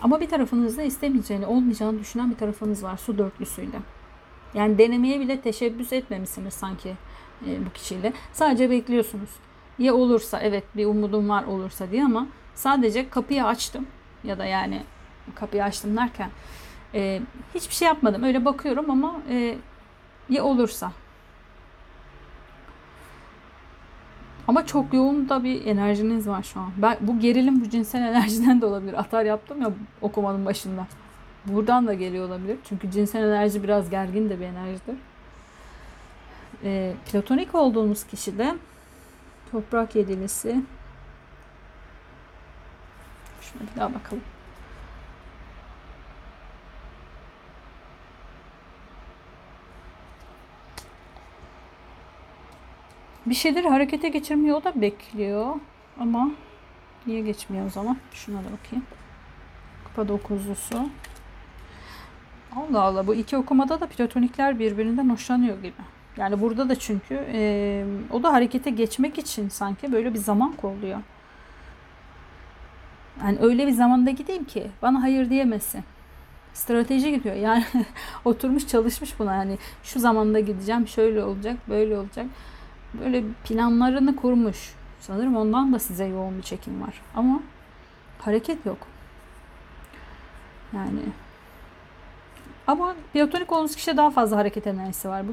ama 0.02 0.20
bir 0.20 0.28
tarafınızda 0.28 0.82
istemeyeceğini, 0.82 1.46
olmayacağını 1.46 1.98
düşünen 1.98 2.30
bir 2.30 2.36
tarafınız 2.36 2.84
var 2.84 2.96
su 2.96 3.18
dörtlüsüyle. 3.18 3.78
Yani 4.54 4.78
denemeye 4.78 5.20
bile 5.20 5.40
teşebbüs 5.40 5.92
etmemişsiniz 5.92 6.54
sanki 6.54 6.94
e, 7.46 7.66
bu 7.66 7.70
kişiyle. 7.72 8.12
Sadece 8.32 8.70
bekliyorsunuz. 8.70 9.30
Ya 9.78 9.94
olursa 9.94 10.40
evet 10.40 10.64
bir 10.76 10.86
umudum 10.86 11.28
var 11.28 11.44
olursa 11.44 11.90
diye 11.90 12.04
ama 12.04 12.26
sadece 12.54 13.08
kapıyı 13.08 13.44
açtım 13.44 13.86
ya 14.24 14.38
da 14.38 14.44
yani 14.44 14.82
kapıyı 15.34 15.64
açtım 15.64 15.96
derken 15.96 16.30
e, 16.94 17.20
hiçbir 17.54 17.74
şey 17.74 17.88
yapmadım. 17.88 18.22
Öyle 18.22 18.44
bakıyorum 18.44 18.90
ama 18.90 19.16
e, 19.30 19.56
ya 20.30 20.44
olursa 20.44 20.92
Ama 24.48 24.66
çok 24.66 24.94
yoğun 24.94 25.28
da 25.28 25.44
bir 25.44 25.66
enerjiniz 25.66 26.28
var 26.28 26.42
şu 26.42 26.60
an. 26.60 26.72
Ben, 26.76 26.96
bu 27.00 27.20
gerilim 27.20 27.60
bu 27.64 27.70
cinsel 27.70 28.02
enerjiden 28.02 28.60
de 28.60 28.66
olabilir. 28.66 29.00
Atar 29.00 29.24
yaptım 29.24 29.62
ya 29.62 29.70
okumanın 30.02 30.46
başında. 30.46 30.86
Buradan 31.46 31.86
da 31.86 31.94
geliyor 31.94 32.28
olabilir. 32.28 32.58
Çünkü 32.68 32.90
cinsel 32.90 33.22
enerji 33.22 33.62
biraz 33.62 33.90
gergin 33.90 34.30
de 34.30 34.40
bir 34.40 34.44
enerjidir. 34.44 34.96
E, 36.64 36.94
platonik 37.12 37.54
olduğumuz 37.54 38.04
kişi 38.04 38.38
de 38.38 38.54
toprak 39.52 39.96
yedilisi. 39.96 40.62
Şuna 43.40 43.62
bir 43.62 43.80
daha 43.80 43.94
bakalım. 43.94 44.22
Bir 53.26 53.34
şeyleri 53.34 53.68
harekete 53.68 54.08
geçirmiyor 54.08 54.56
o 54.56 54.64
da 54.64 54.80
bekliyor. 54.80 55.54
Ama 56.00 56.30
niye 57.06 57.20
geçmiyor 57.20 57.66
o 57.66 57.70
zaman? 57.70 57.96
Şuna 58.12 58.38
da 58.38 58.44
bakayım. 58.44 58.84
Kupa 59.84 60.08
dokuzlusu. 60.08 60.88
Allah 62.56 62.82
Allah 62.82 63.06
bu 63.06 63.14
iki 63.14 63.36
okumada 63.36 63.80
da 63.80 63.86
platonikler 63.86 64.58
birbirinden 64.58 65.08
hoşlanıyor 65.08 65.56
gibi. 65.58 65.72
Yani 66.16 66.40
burada 66.40 66.68
da 66.68 66.78
çünkü 66.78 67.24
e, 67.32 67.84
o 68.12 68.22
da 68.22 68.32
harekete 68.32 68.70
geçmek 68.70 69.18
için 69.18 69.48
sanki 69.48 69.92
böyle 69.92 70.14
bir 70.14 70.18
zaman 70.18 70.52
kolluyor. 70.52 70.98
Yani 73.20 73.38
öyle 73.40 73.66
bir 73.66 73.72
zamanda 73.72 74.10
gideyim 74.10 74.44
ki 74.44 74.70
bana 74.82 75.02
hayır 75.02 75.30
diyemesin. 75.30 75.84
Strateji 76.52 77.10
gidiyor. 77.10 77.36
Yani 77.36 77.64
oturmuş 78.24 78.68
çalışmış 78.68 79.18
buna. 79.18 79.34
Yani 79.34 79.58
şu 79.82 80.00
zamanda 80.00 80.40
gideceğim, 80.40 80.88
şöyle 80.88 81.24
olacak, 81.24 81.56
böyle 81.68 81.98
olacak. 81.98 82.26
Böyle 83.00 83.24
planlarını 83.44 84.16
kurmuş. 84.16 84.74
Sanırım 85.00 85.36
ondan 85.36 85.72
da 85.72 85.78
size 85.78 86.04
yoğun 86.04 86.38
bir 86.38 86.42
çekim 86.42 86.82
var. 86.82 87.00
Ama 87.14 87.40
hareket 88.18 88.66
yok. 88.66 88.78
Yani 90.74 91.00
ama 92.66 92.94
platonik 93.12 93.52
olduğunuz 93.52 93.76
kişide 93.76 93.96
daha 93.96 94.10
fazla 94.10 94.36
hareket 94.36 94.66
enerjisi 94.66 95.08
var. 95.08 95.22
Bu 95.28 95.32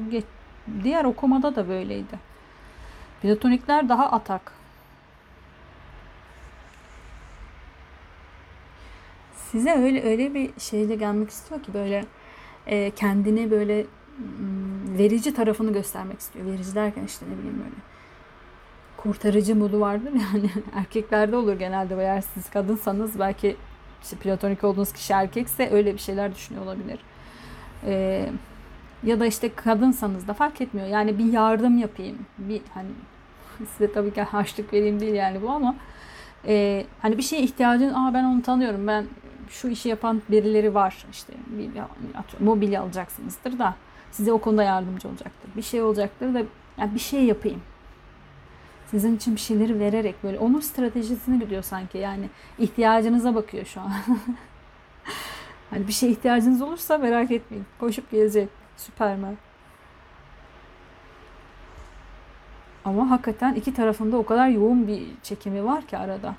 diğer 0.84 1.04
okumada 1.04 1.56
da 1.56 1.68
böyleydi. 1.68 2.18
Platonikler 3.22 3.88
daha 3.88 4.10
atak. 4.10 4.52
Size 9.36 9.72
öyle 9.72 10.02
öyle 10.02 10.34
bir 10.34 10.50
şeyle 10.58 10.94
gelmek 10.94 11.30
istiyor 11.30 11.62
ki 11.62 11.74
böyle 11.74 12.04
e, 12.66 12.90
kendini 12.90 13.50
böyle 13.50 13.86
Hmm, 14.16 14.81
verici 14.98 15.34
tarafını 15.34 15.72
göstermek 15.72 16.20
istiyor. 16.20 16.46
Verici 16.46 16.74
derken 16.74 17.04
işte 17.04 17.26
ne 17.26 17.38
bileyim 17.38 17.58
böyle 17.58 17.74
kurtarıcı 18.96 19.56
modu 19.56 19.80
vardır 19.80 20.12
yani 20.12 20.50
erkeklerde 20.74 21.36
olur 21.36 21.58
genelde 21.58 21.94
eğer 21.94 22.20
siz 22.20 22.50
kadınsanız 22.50 23.18
belki 23.18 23.56
işte 24.02 24.16
platonik 24.16 24.64
olduğunuz 24.64 24.92
kişi 24.92 25.12
erkekse 25.12 25.70
öyle 25.70 25.94
bir 25.94 25.98
şeyler 25.98 26.34
düşünüyor 26.34 26.64
olabilir. 26.64 26.98
Ee, 27.86 28.30
ya 29.04 29.20
da 29.20 29.26
işte 29.26 29.54
kadınsanız 29.54 30.28
da 30.28 30.34
fark 30.34 30.60
etmiyor. 30.60 30.88
Yani 30.88 31.18
bir 31.18 31.32
yardım 31.32 31.78
yapayım. 31.78 32.18
Bir 32.38 32.60
hani 32.74 32.88
size 33.72 33.92
tabii 33.92 34.14
ki 34.14 34.22
harçlık 34.22 34.72
vereyim 34.72 35.00
değil 35.00 35.14
yani 35.14 35.42
bu 35.42 35.50
ama 35.50 35.74
e, 36.46 36.86
hani 37.02 37.18
bir 37.18 37.22
şeye 37.22 37.42
ihtiyacın 37.42 37.94
aa 37.94 38.14
ben 38.14 38.24
onu 38.24 38.42
tanıyorum 38.42 38.86
ben 38.86 39.04
şu 39.48 39.68
işi 39.68 39.88
yapan 39.88 40.22
birileri 40.28 40.74
var 40.74 41.06
işte 41.12 41.32
bir, 41.46 41.70
mobilya 42.40 42.82
alacaksınızdır 42.82 43.58
da 43.58 43.74
size 44.12 44.32
o 44.32 44.38
konuda 44.38 44.62
yardımcı 44.62 45.08
olacaktır. 45.08 45.50
Bir 45.56 45.62
şey 45.62 45.82
olacaktır 45.82 46.34
da 46.34 46.42
yani 46.78 46.94
bir 46.94 47.00
şey 47.00 47.24
yapayım. 47.24 47.62
Sizin 48.86 49.16
için 49.16 49.34
bir 49.34 49.40
şeyleri 49.40 49.80
vererek 49.80 50.24
böyle 50.24 50.38
onun 50.38 50.60
stratejisini 50.60 51.40
biliyor 51.40 51.62
sanki. 51.62 51.98
Yani 51.98 52.30
ihtiyacınıza 52.58 53.34
bakıyor 53.34 53.64
şu 53.64 53.80
an. 53.80 53.92
hani 55.70 55.88
bir 55.88 55.92
şey 55.92 56.10
ihtiyacınız 56.10 56.62
olursa 56.62 56.98
merak 56.98 57.30
etmeyin. 57.30 57.66
Koşup 57.80 58.10
gelecek. 58.10 58.48
Süpermen. 58.76 59.36
Ama 62.84 63.10
hakikaten 63.10 63.54
iki 63.54 63.74
tarafında 63.74 64.16
o 64.16 64.26
kadar 64.26 64.48
yoğun 64.48 64.88
bir 64.88 65.02
çekimi 65.22 65.64
var 65.64 65.86
ki 65.86 65.98
arada. 65.98 66.34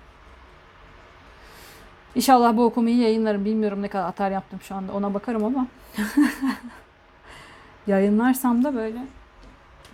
İnşallah 2.15 2.57
bu 2.57 2.63
okumayı 2.65 2.97
yayınlarım. 2.97 3.45
Bilmiyorum 3.45 3.81
ne 3.81 3.87
kadar 3.87 4.07
atar 4.07 4.31
yaptım 4.31 4.59
şu 4.61 4.75
anda. 4.75 4.93
Ona 4.93 5.13
bakarım 5.13 5.43
ama. 5.45 5.67
Yayınlarsam 7.87 8.63
da 8.63 8.75
böyle 8.75 8.99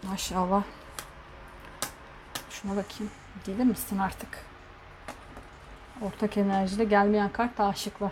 maşallah. 0.04 0.64
Şuna 2.50 2.72
bakayım. 2.72 3.12
Gelir 3.46 3.64
misin 3.64 3.98
artık? 3.98 4.30
Ortak 6.02 6.38
enerjide 6.38 6.84
gelmeyen 6.84 7.30
kart 7.30 7.60
aşıklar. 7.60 8.12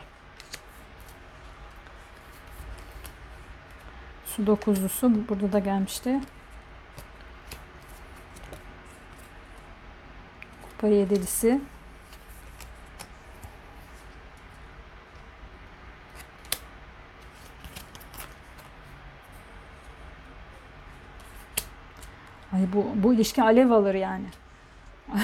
Su 4.25 4.47
dokuzlusu 4.47 5.29
burada 5.29 5.51
da 5.51 5.59
gelmişti. 5.59 6.19
Kupa 10.61 10.87
yedilisi. 10.87 11.61
Ay 22.57 22.67
bu, 22.73 22.85
bu 23.03 23.13
ilişki 23.13 23.43
alev 23.43 23.71
alır 23.71 23.93
yani. 23.93 24.25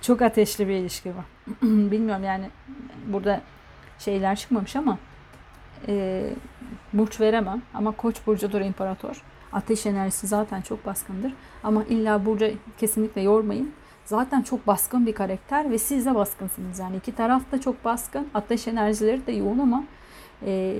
Çok 0.00 0.22
ateşli 0.22 0.68
bir 0.68 0.74
ilişki 0.74 1.12
bu. 1.14 1.46
Bilmiyorum 1.90 2.24
yani 2.24 2.50
burada 3.06 3.40
şeyler 3.98 4.36
çıkmamış 4.36 4.76
ama 4.76 4.98
e, 5.88 6.24
burç 6.92 7.20
veremem. 7.20 7.62
Ama 7.74 7.90
koç 7.90 8.26
burcudur 8.26 8.60
imparator. 8.60 9.22
Ateş 9.52 9.86
enerjisi 9.86 10.26
zaten 10.26 10.60
çok 10.60 10.86
baskındır. 10.86 11.34
Ama 11.62 11.84
illa 11.84 12.26
burca 12.26 12.50
kesinlikle 12.78 13.20
yormayın. 13.20 13.72
Zaten 14.04 14.42
çok 14.42 14.66
baskın 14.66 15.06
bir 15.06 15.14
karakter 15.14 15.70
ve 15.70 15.78
siz 15.78 16.06
de 16.06 16.14
baskınsınız. 16.14 16.78
Yani 16.78 16.96
iki 16.96 17.14
taraf 17.14 17.52
da 17.52 17.60
çok 17.60 17.84
baskın. 17.84 18.28
Ateş 18.34 18.68
enerjileri 18.68 19.26
de 19.26 19.32
yoğun 19.32 19.58
ama 19.58 19.84
e, 20.46 20.76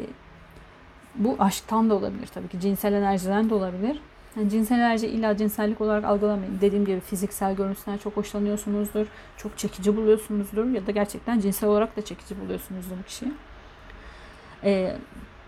bu 1.14 1.37
aşktan 1.38 1.90
da 1.90 1.94
olabilir 1.94 2.27
tabii 2.27 2.48
ki. 2.48 2.61
Cinsel 2.61 2.92
enerjiden 2.92 3.50
de 3.50 3.55
olabilir. 3.55 4.00
Yani 4.37 4.51
cinsel 4.51 4.79
enerji 4.79 5.07
illa 5.07 5.37
cinsellik 5.37 5.81
olarak 5.81 6.05
algılamayın. 6.05 6.59
Dediğim 6.61 6.85
gibi 6.85 7.01
fiziksel 7.01 7.57
görüntüsünden 7.57 7.99
çok 7.99 8.16
hoşlanıyorsunuzdur. 8.16 9.07
Çok 9.37 9.59
çekici 9.59 9.97
buluyorsunuzdur. 9.97 10.66
Ya 10.66 10.87
da 10.87 10.90
gerçekten 10.90 11.40
cinsel 11.40 11.70
olarak 11.70 11.97
da 11.97 12.05
çekici 12.05 12.40
buluyorsunuzdur 12.40 12.97
bu 12.99 13.03
kişiyi. 13.03 13.33
Ee, 14.64 14.97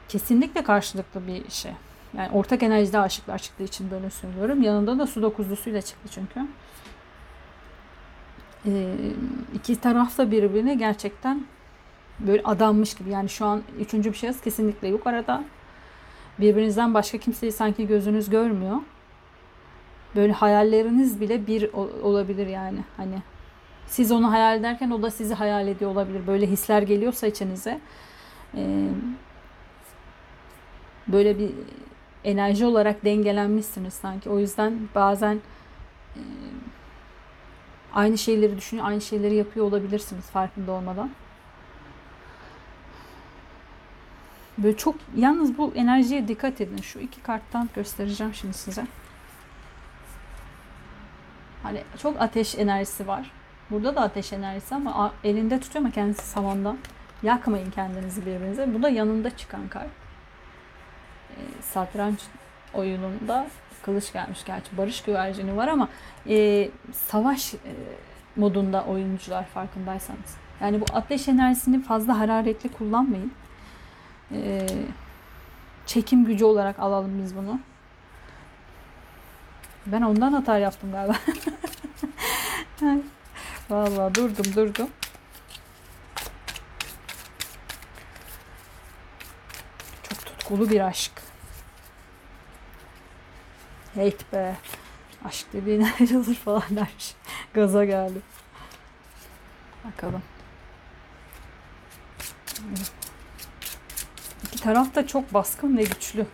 kesinlikle 0.08 0.64
karşılıklı 0.64 1.26
bir 1.26 1.50
şey. 1.50 1.72
Yani 2.16 2.30
ortak 2.30 2.62
enerjide 2.62 2.98
aşıklar 2.98 3.38
çıktığı 3.38 3.62
için 3.62 3.90
böyle 3.90 4.10
söylüyorum. 4.10 4.62
Yanında 4.62 4.98
da 4.98 5.06
su 5.06 5.22
dokuzlusuyla 5.22 5.82
çıktı 5.82 6.08
çünkü. 6.14 6.40
Ee, 8.66 8.94
iki 9.54 9.80
taraf 9.80 10.18
da 10.18 10.30
birbirine 10.30 10.74
gerçekten 10.74 11.44
böyle 12.20 12.42
adanmış 12.42 12.94
gibi. 12.94 13.10
Yani 13.10 13.28
şu 13.28 13.46
an 13.46 13.62
üçüncü 13.78 14.12
bir 14.12 14.16
şahıs 14.16 14.40
kesinlikle 14.40 14.88
yok 14.88 15.06
arada. 15.06 15.44
Birbirinizden 16.40 16.94
başka 16.94 17.18
kimseyi 17.18 17.52
sanki 17.52 17.86
gözünüz 17.86 18.30
görmüyor. 18.30 18.76
böyle 20.16 20.32
hayalleriniz 20.32 21.20
bile 21.20 21.46
bir 21.46 21.72
olabilir 22.02 22.46
yani. 22.46 22.78
Hani 22.96 23.22
siz 23.86 24.12
onu 24.12 24.32
hayal 24.32 24.58
ederken 24.58 24.90
o 24.90 25.02
da 25.02 25.10
sizi 25.10 25.34
hayal 25.34 25.68
ediyor 25.68 25.90
olabilir. 25.90 26.26
Böyle 26.26 26.46
hisler 26.46 26.82
geliyorsa 26.82 27.26
içinize 27.26 27.80
e, 28.54 28.88
böyle 31.08 31.38
bir 31.38 31.50
enerji 32.24 32.66
olarak 32.66 33.04
dengelenmişsiniz 33.04 33.94
sanki. 33.94 34.30
O 34.30 34.38
yüzden 34.38 34.88
bazen 34.94 35.40
e, 36.16 36.22
aynı 37.94 38.18
şeyleri 38.18 38.56
düşünüyor, 38.56 38.86
aynı 38.86 39.00
şeyleri 39.00 39.34
yapıyor 39.34 39.66
olabilirsiniz 39.66 40.24
farkında 40.24 40.72
olmadan. 40.72 41.10
Böyle 44.58 44.76
çok 44.76 44.94
yalnız 45.16 45.58
bu 45.58 45.72
enerjiye 45.74 46.28
dikkat 46.28 46.60
edin. 46.60 46.82
Şu 46.82 46.98
iki 46.98 47.22
karttan 47.22 47.68
göstereceğim 47.74 48.34
şimdi 48.34 48.54
size. 48.54 48.86
Hani 51.62 51.82
çok 51.98 52.20
ateş 52.20 52.58
enerjisi 52.58 53.06
var. 53.06 53.30
Burada 53.70 53.96
da 53.96 54.00
ateş 54.00 54.32
enerjisi 54.32 54.74
ama 54.74 55.12
elinde 55.24 55.60
tutuyor 55.60 55.84
ama 55.84 55.94
kendisi 55.94 56.26
samandan. 56.26 56.78
Yakmayın 57.22 57.70
kendinizi 57.70 58.20
birbirinize. 58.26 58.74
Bu 58.74 58.82
da 58.82 58.88
yanında 58.88 59.36
çıkan 59.36 59.68
kart. 59.68 59.90
Ee, 61.30 61.34
satranç 61.62 62.18
oyununda 62.74 63.46
kılıç 63.82 64.12
gelmiş 64.12 64.44
gerçi. 64.44 64.78
Barış 64.78 65.02
güvercini 65.02 65.56
var 65.56 65.68
ama 65.68 65.88
e, 66.28 66.68
savaş 66.92 67.54
e, 67.54 67.58
modunda 68.36 68.84
oyuncular 68.84 69.44
farkındaysanız. 69.44 70.36
Yani 70.60 70.80
bu 70.80 70.84
ateş 70.92 71.28
enerjisini 71.28 71.82
fazla 71.82 72.18
hararetli 72.18 72.68
kullanmayın. 72.68 73.32
E, 74.32 74.66
çekim 75.86 76.24
gücü 76.24 76.44
olarak 76.44 76.78
alalım 76.78 77.22
biz 77.22 77.36
bunu. 77.36 77.60
Ben 79.86 80.02
ondan 80.02 80.32
hata 80.32 80.58
yaptım 80.58 80.92
galiba. 80.92 81.16
Vallahi 83.70 84.14
durdum 84.14 84.54
durdum. 84.54 84.90
Çok 90.02 90.26
tutkulu 90.26 90.70
bir 90.70 90.80
aşk. 90.80 91.12
Hate 93.94 94.32
be. 94.32 94.56
Aşk 95.24 95.46
dediğin 95.52 95.80
ayrılır 96.00 96.34
falan 96.34 96.62
dermiş. 96.70 97.14
Gaza 97.54 97.84
geldi. 97.84 98.18
Bakalım. 99.84 100.22
Taraf 104.66 104.94
da 104.94 105.06
çok 105.06 105.34
baskın 105.34 105.76
ve 105.76 105.82
güçlü. 105.82 106.26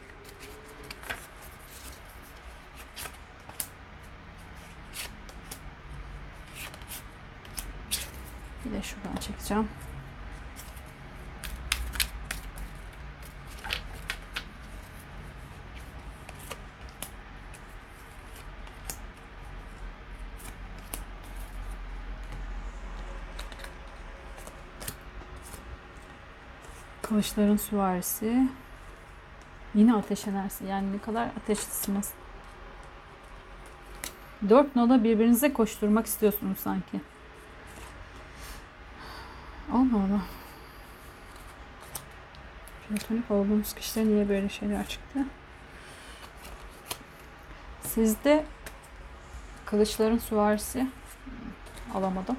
Bir 8.65 8.73
de 8.73 8.83
şuradan 8.83 9.17
çekeceğim. 9.21 9.69
Kılıçların 27.13 27.57
süvarisi. 27.57 28.49
Yine 29.75 29.95
ateş 29.95 30.27
enerjisi. 30.27 30.65
Yani 30.65 30.93
ne 30.93 30.99
kadar 30.99 31.27
ateşlisiniz. 31.27 32.11
Dört 34.49 34.77
nola 34.77 35.05
birbirinize 35.05 35.53
koşturmak 35.53 36.07
istiyorsunuz 36.07 36.59
sanki. 36.59 37.01
Allah 39.73 39.97
Allah. 39.97 40.23
Platonik 42.89 43.31
olduğumuz 43.31 43.75
kişiler 43.75 44.07
niye 44.07 44.29
böyle 44.29 44.49
şeyler 44.49 44.89
çıktı? 44.89 45.19
Sizde 47.83 48.45
kılıçların 49.65 50.19
süvarisi 50.19 50.87
alamadım. 51.95 52.37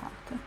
Kartı. 0.00 0.42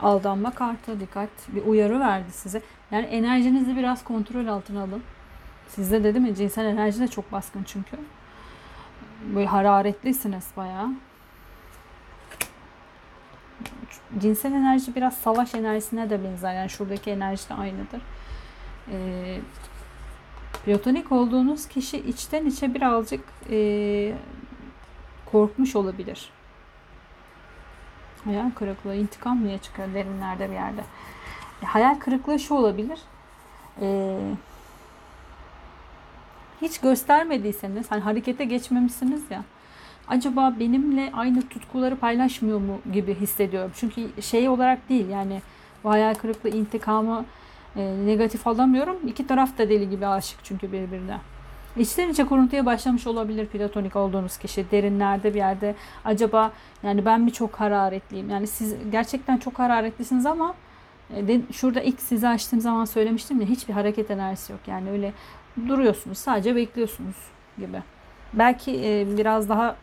Aldanma 0.00 0.50
kartı 0.50 1.00
dikkat. 1.00 1.30
Bir 1.48 1.62
uyarı 1.62 2.00
verdi 2.00 2.32
size. 2.32 2.62
Yani 2.90 3.06
enerjinizi 3.06 3.76
biraz 3.76 4.04
kontrol 4.04 4.46
altına 4.46 4.82
alın. 4.82 5.02
Sizde 5.68 6.04
dedim 6.04 6.26
ya 6.26 6.34
cinsel 6.34 6.64
enerji 6.64 7.00
de 7.00 7.08
çok 7.08 7.32
baskın 7.32 7.64
çünkü. 7.64 7.96
Böyle 9.34 9.46
hararetlisiniz 9.46 10.46
bayağı 10.56 10.88
cinsel 14.18 14.52
enerji 14.52 14.94
biraz 14.94 15.16
savaş 15.16 15.54
enerjisine 15.54 16.10
de 16.10 16.24
benzer. 16.24 16.54
Yani 16.54 16.70
şuradaki 16.70 17.10
enerji 17.10 17.48
de 17.48 17.54
aynıdır. 17.54 18.02
E, 18.92 19.38
platonik 20.64 21.12
olduğunuz 21.12 21.68
kişi 21.68 21.98
içten 21.98 22.46
içe 22.46 22.74
birazcık 22.74 23.24
e, 23.50 24.14
korkmuş 25.26 25.76
olabilir. 25.76 26.30
Hayal 28.24 28.50
kırıklığı, 28.50 28.94
intikam 28.94 29.44
niye 29.44 29.58
çıkıyor 29.58 29.94
derinlerde 29.94 30.48
bir 30.48 30.54
yerde? 30.54 30.80
E, 31.62 31.66
hayal 31.66 31.94
kırıklığı 31.94 32.38
şu 32.38 32.54
olabilir. 32.54 32.98
E, 33.80 34.18
hiç 36.62 36.78
göstermediyseniz, 36.78 37.90
hani 37.90 38.00
harekete 38.00 38.44
geçmemişsiniz 38.44 39.22
ya 39.30 39.42
acaba 40.08 40.54
benimle 40.60 41.10
aynı 41.12 41.48
tutkuları 41.48 41.96
paylaşmıyor 41.96 42.60
mu 42.60 42.80
gibi 42.92 43.14
hissediyorum. 43.14 43.70
Çünkü 43.74 44.22
şey 44.22 44.48
olarak 44.48 44.88
değil 44.88 45.08
yani 45.08 45.42
bu 45.84 45.90
hayal 45.90 46.14
kırıklığı 46.14 46.50
intikamı 46.50 47.24
e, 47.76 47.94
negatif 48.06 48.46
alamıyorum. 48.46 48.96
İki 49.06 49.26
taraf 49.26 49.58
da 49.58 49.68
deli 49.68 49.90
gibi 49.90 50.06
aşık 50.06 50.44
çünkü 50.44 50.72
birbirine. 50.72 51.18
İçten 51.76 52.08
içe 52.08 52.26
kuruntuya 52.26 52.66
başlamış 52.66 53.06
olabilir 53.06 53.46
platonik 53.46 53.96
olduğunuz 53.96 54.36
kişi. 54.36 54.70
Derinlerde 54.70 55.34
bir 55.34 55.38
yerde 55.38 55.74
acaba 56.04 56.52
yani 56.82 57.04
ben 57.04 57.20
mi 57.20 57.32
çok 57.32 57.60
hararetliyim? 57.60 58.30
Yani 58.30 58.46
siz 58.46 58.74
gerçekten 58.90 59.36
çok 59.36 59.58
hararetlisiniz 59.58 60.26
ama 60.26 60.54
e, 61.16 61.40
şurada 61.52 61.80
ilk 61.80 62.00
sizi 62.00 62.28
açtığım 62.28 62.60
zaman 62.60 62.84
söylemiştim 62.84 63.40
ya 63.40 63.46
hiçbir 63.46 63.74
hareket 63.74 64.10
enerjisi 64.10 64.52
yok. 64.52 64.60
Yani 64.66 64.90
öyle 64.90 65.12
duruyorsunuz 65.68 66.18
sadece 66.18 66.56
bekliyorsunuz 66.56 67.16
gibi. 67.58 67.82
Belki 68.32 68.80
e, 68.84 69.16
biraz 69.18 69.48
daha 69.48 69.76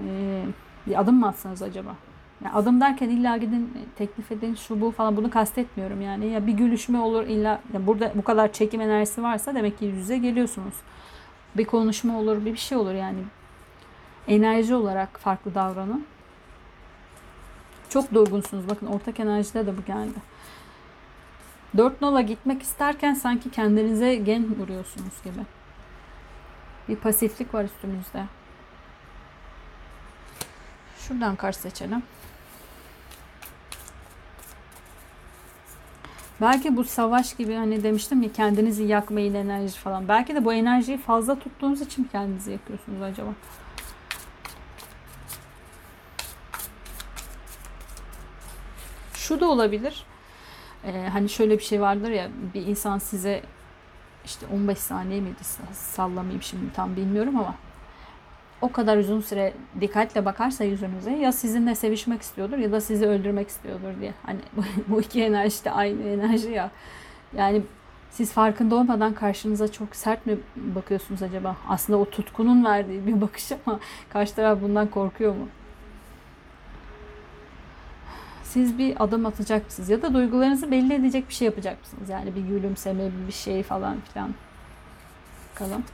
ee, 0.00 0.42
bir 0.86 1.00
adım 1.00 1.20
mı 1.20 1.28
atsanız 1.28 1.62
acaba? 1.62 1.96
Yani 2.44 2.54
adım 2.54 2.80
derken 2.80 3.08
illa 3.08 3.36
gidin 3.36 3.72
teklif 3.96 4.32
edin 4.32 4.54
şu 4.54 4.80
bu 4.80 4.90
falan 4.90 5.16
bunu 5.16 5.30
kastetmiyorum 5.30 6.00
yani. 6.00 6.26
Ya 6.26 6.46
bir 6.46 6.52
gülüşme 6.52 6.98
olur 6.98 7.26
illa 7.26 7.60
yani 7.72 7.86
burada 7.86 8.12
bu 8.14 8.24
kadar 8.24 8.52
çekim 8.52 8.80
enerjisi 8.80 9.22
varsa 9.22 9.54
demek 9.54 9.78
ki 9.78 9.84
yüz 9.84 9.96
yüze 9.96 10.18
geliyorsunuz. 10.18 10.74
Bir 11.56 11.64
konuşma 11.64 12.18
olur 12.18 12.44
bir 12.44 12.52
bir 12.52 12.56
şey 12.56 12.78
olur 12.78 12.94
yani. 12.94 13.18
Enerji 14.28 14.74
olarak 14.74 15.18
farklı 15.20 15.54
davranın. 15.54 16.06
Çok 17.88 18.14
durgunsunuz. 18.14 18.68
Bakın 18.68 18.86
ortak 18.86 19.20
enerjide 19.20 19.66
de 19.66 19.78
bu 19.78 19.84
geldi. 19.84 20.18
Dört 21.76 22.02
nola 22.02 22.20
gitmek 22.20 22.62
isterken 22.62 23.14
sanki 23.14 23.50
kendinize 23.50 24.14
gen 24.14 24.60
vuruyorsunuz 24.60 25.22
gibi. 25.24 25.44
Bir 26.88 26.96
pasiflik 26.96 27.54
var 27.54 27.64
üstünüzde. 27.64 28.24
Şuradan 30.98 31.36
kart 31.36 31.56
seçelim. 31.56 32.02
Belki 36.40 36.76
bu 36.76 36.84
savaş 36.84 37.36
gibi 37.36 37.54
hani 37.54 37.82
demiştim 37.82 38.22
ya 38.22 38.32
kendinizi 38.32 38.84
yakmayın 38.84 39.34
enerji 39.34 39.78
falan. 39.78 40.08
Belki 40.08 40.34
de 40.34 40.44
bu 40.44 40.52
enerjiyi 40.52 40.98
fazla 40.98 41.38
tuttuğunuz 41.38 41.80
için 41.80 42.04
kendinizi 42.12 42.52
yakıyorsunuz 42.52 43.02
acaba? 43.02 43.30
Şu 49.14 49.40
da 49.40 49.48
olabilir. 49.48 50.04
Ee, 50.84 51.08
hani 51.12 51.28
şöyle 51.28 51.58
bir 51.58 51.62
şey 51.62 51.80
vardır 51.80 52.10
ya 52.10 52.28
bir 52.54 52.66
insan 52.66 52.98
size 52.98 53.42
işte 54.24 54.46
15 54.54 54.78
saniye 54.78 55.20
miydi 55.20 55.44
sallamayayım 55.72 56.42
şimdi 56.42 56.72
tam 56.72 56.96
bilmiyorum 56.96 57.36
ama 57.36 57.54
o 58.60 58.72
kadar 58.72 58.96
uzun 58.96 59.20
süre 59.20 59.52
dikkatle 59.80 60.24
bakarsa 60.24 60.64
yüzünüze 60.64 61.10
ya 61.10 61.32
sizinle 61.32 61.74
sevişmek 61.74 62.22
istiyordur 62.22 62.58
ya 62.58 62.72
da 62.72 62.80
sizi 62.80 63.06
öldürmek 63.06 63.48
istiyordur 63.48 64.00
diye. 64.00 64.14
Hani 64.26 64.40
bu 64.88 65.00
iki 65.00 65.22
enerji 65.22 65.64
de 65.64 65.70
aynı 65.70 66.02
enerji 66.02 66.50
ya. 66.50 66.70
Yani 67.36 67.62
siz 68.10 68.32
farkında 68.32 68.76
olmadan 68.76 69.14
karşınıza 69.14 69.72
çok 69.72 69.96
sert 69.96 70.26
mi 70.26 70.38
bakıyorsunuz 70.56 71.22
acaba? 71.22 71.56
Aslında 71.68 71.98
o 71.98 72.10
tutkunun 72.10 72.64
verdiği 72.64 73.06
bir 73.06 73.20
bakış 73.20 73.52
ama 73.66 73.80
karşı 74.12 74.34
taraf 74.34 74.58
bundan 74.62 74.86
korkuyor 74.86 75.34
mu? 75.34 75.48
Siz 78.42 78.78
bir 78.78 79.04
adım 79.04 79.26
atacak 79.26 79.64
mısınız? 79.64 79.88
Ya 79.88 80.02
da 80.02 80.14
duygularınızı 80.14 80.70
belli 80.70 80.94
edecek 80.94 81.28
bir 81.28 81.34
şey 81.34 81.46
yapacak 81.46 81.80
mısınız? 81.80 82.08
Yani 82.08 82.34
bir 82.34 82.40
gülümseme, 82.40 83.10
bir 83.26 83.32
şey 83.32 83.62
falan 83.62 83.96
filan. 84.12 84.34
Bakalım. 85.54 85.84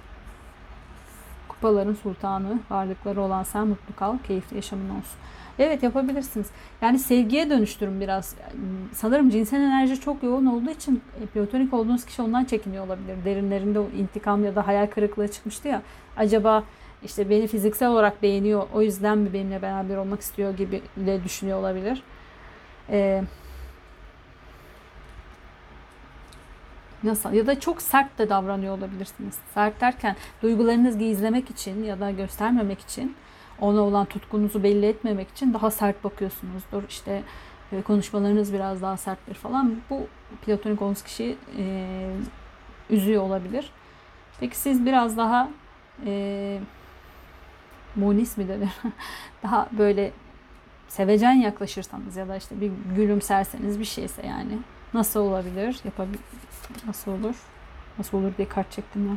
Kupaların 1.63 1.95
sultanı, 1.95 2.59
varlıkları 2.71 3.21
olan 3.21 3.43
sen 3.43 3.67
mutlu 3.67 3.97
kal, 3.97 4.19
keyifli 4.27 4.57
yaşamın 4.57 4.91
olsun. 4.91 5.19
Evet 5.59 5.83
yapabilirsiniz. 5.83 6.47
Yani 6.81 6.99
sevgiye 6.99 7.51
dönüştürün 7.51 8.01
biraz. 8.01 8.35
Sanırım 8.93 9.31
cinsel 9.31 9.61
enerji 9.61 10.01
çok 10.01 10.23
yoğun 10.23 10.47
olduğu 10.47 10.71
için 10.71 11.03
e, 11.23 11.27
platonik 11.27 11.75
olduğunuz 11.75 12.05
kişi 12.05 12.23
ondan 12.23 12.45
çekiniyor 12.45 12.87
olabilir. 12.87 13.17
Derinlerinde 13.25 13.79
o 13.79 13.87
intikam 13.99 14.45
ya 14.45 14.57
da 14.57 14.67
hayal 14.67 14.87
kırıklığı 14.87 15.29
çıkmıştı 15.29 15.69
ya. 15.69 15.83
Acaba 16.17 16.65
işte 17.05 17.31
beni 17.31 17.47
fiziksel 17.47 17.89
olarak 17.89 18.23
beğeniyor 18.23 18.67
o 18.75 18.83
yüzden 18.83 19.19
mi 19.19 19.33
benimle 19.33 19.63
beraber 19.63 19.97
olmak 19.97 20.21
istiyor 20.21 20.57
gibi 20.57 20.83
de 20.97 21.25
düşünüyor 21.25 21.59
olabilir. 21.59 22.03
Ee, 22.91 23.23
nasıl 27.05 27.33
ya 27.33 27.47
da 27.47 27.61
çok 27.61 27.83
sert 27.83 28.19
de 28.19 28.29
davranıyor 28.29 28.79
olabilirsiniz. 28.79 29.39
Sert 29.55 29.81
derken 29.81 30.17
duygularınızı 30.43 30.99
gizlemek 30.99 31.51
için 31.51 31.85
ya 31.85 32.01
da 32.01 32.11
göstermemek 32.11 32.81
için 32.81 33.17
ona 33.61 33.81
olan 33.81 34.05
tutkunuzu 34.05 34.63
belli 34.63 34.87
etmemek 34.87 35.31
için 35.31 35.55
daha 35.55 35.71
sert 35.71 36.05
bakıyorsunuzdur. 36.05 36.83
İşte 36.89 37.23
e, 37.73 37.83
konuşmalarınız 37.83 38.53
biraz 38.53 38.83
daha 38.83 38.97
serttir 38.97 39.35
falan. 39.35 39.77
Bu 39.91 40.07
platonik 40.47 40.83
olduğunuz 40.83 41.03
kişiyi 41.03 41.37
e, 41.59 41.87
üzüyor 42.91 43.23
olabilir. 43.23 43.71
Peki 44.41 44.57
siz 44.57 44.87
biraz 44.87 45.17
daha 45.17 45.49
e, 46.07 46.59
monis 47.97 48.37
mi 48.37 48.49
denir? 48.49 48.71
daha 49.43 49.69
böyle 49.73 50.13
sevecen 50.89 51.33
yaklaşırsanız 51.33 52.17
ya 52.17 52.29
da 52.29 52.37
işte 52.37 52.61
bir 52.61 52.73
gülümserseniz 52.97 53.81
bir 53.81 53.85
şeyse 53.85 54.27
yani 54.27 54.59
nasıl 54.95 55.21
olabilir? 55.21 55.81
Yapabil 55.85 56.19
nasıl 56.87 57.13
olur? 57.13 57.37
Nasıl 57.99 58.19
olur 58.19 58.33
diye 58.37 58.49
kart 58.49 58.73
çektim 58.73 59.09
ya. 59.09 59.17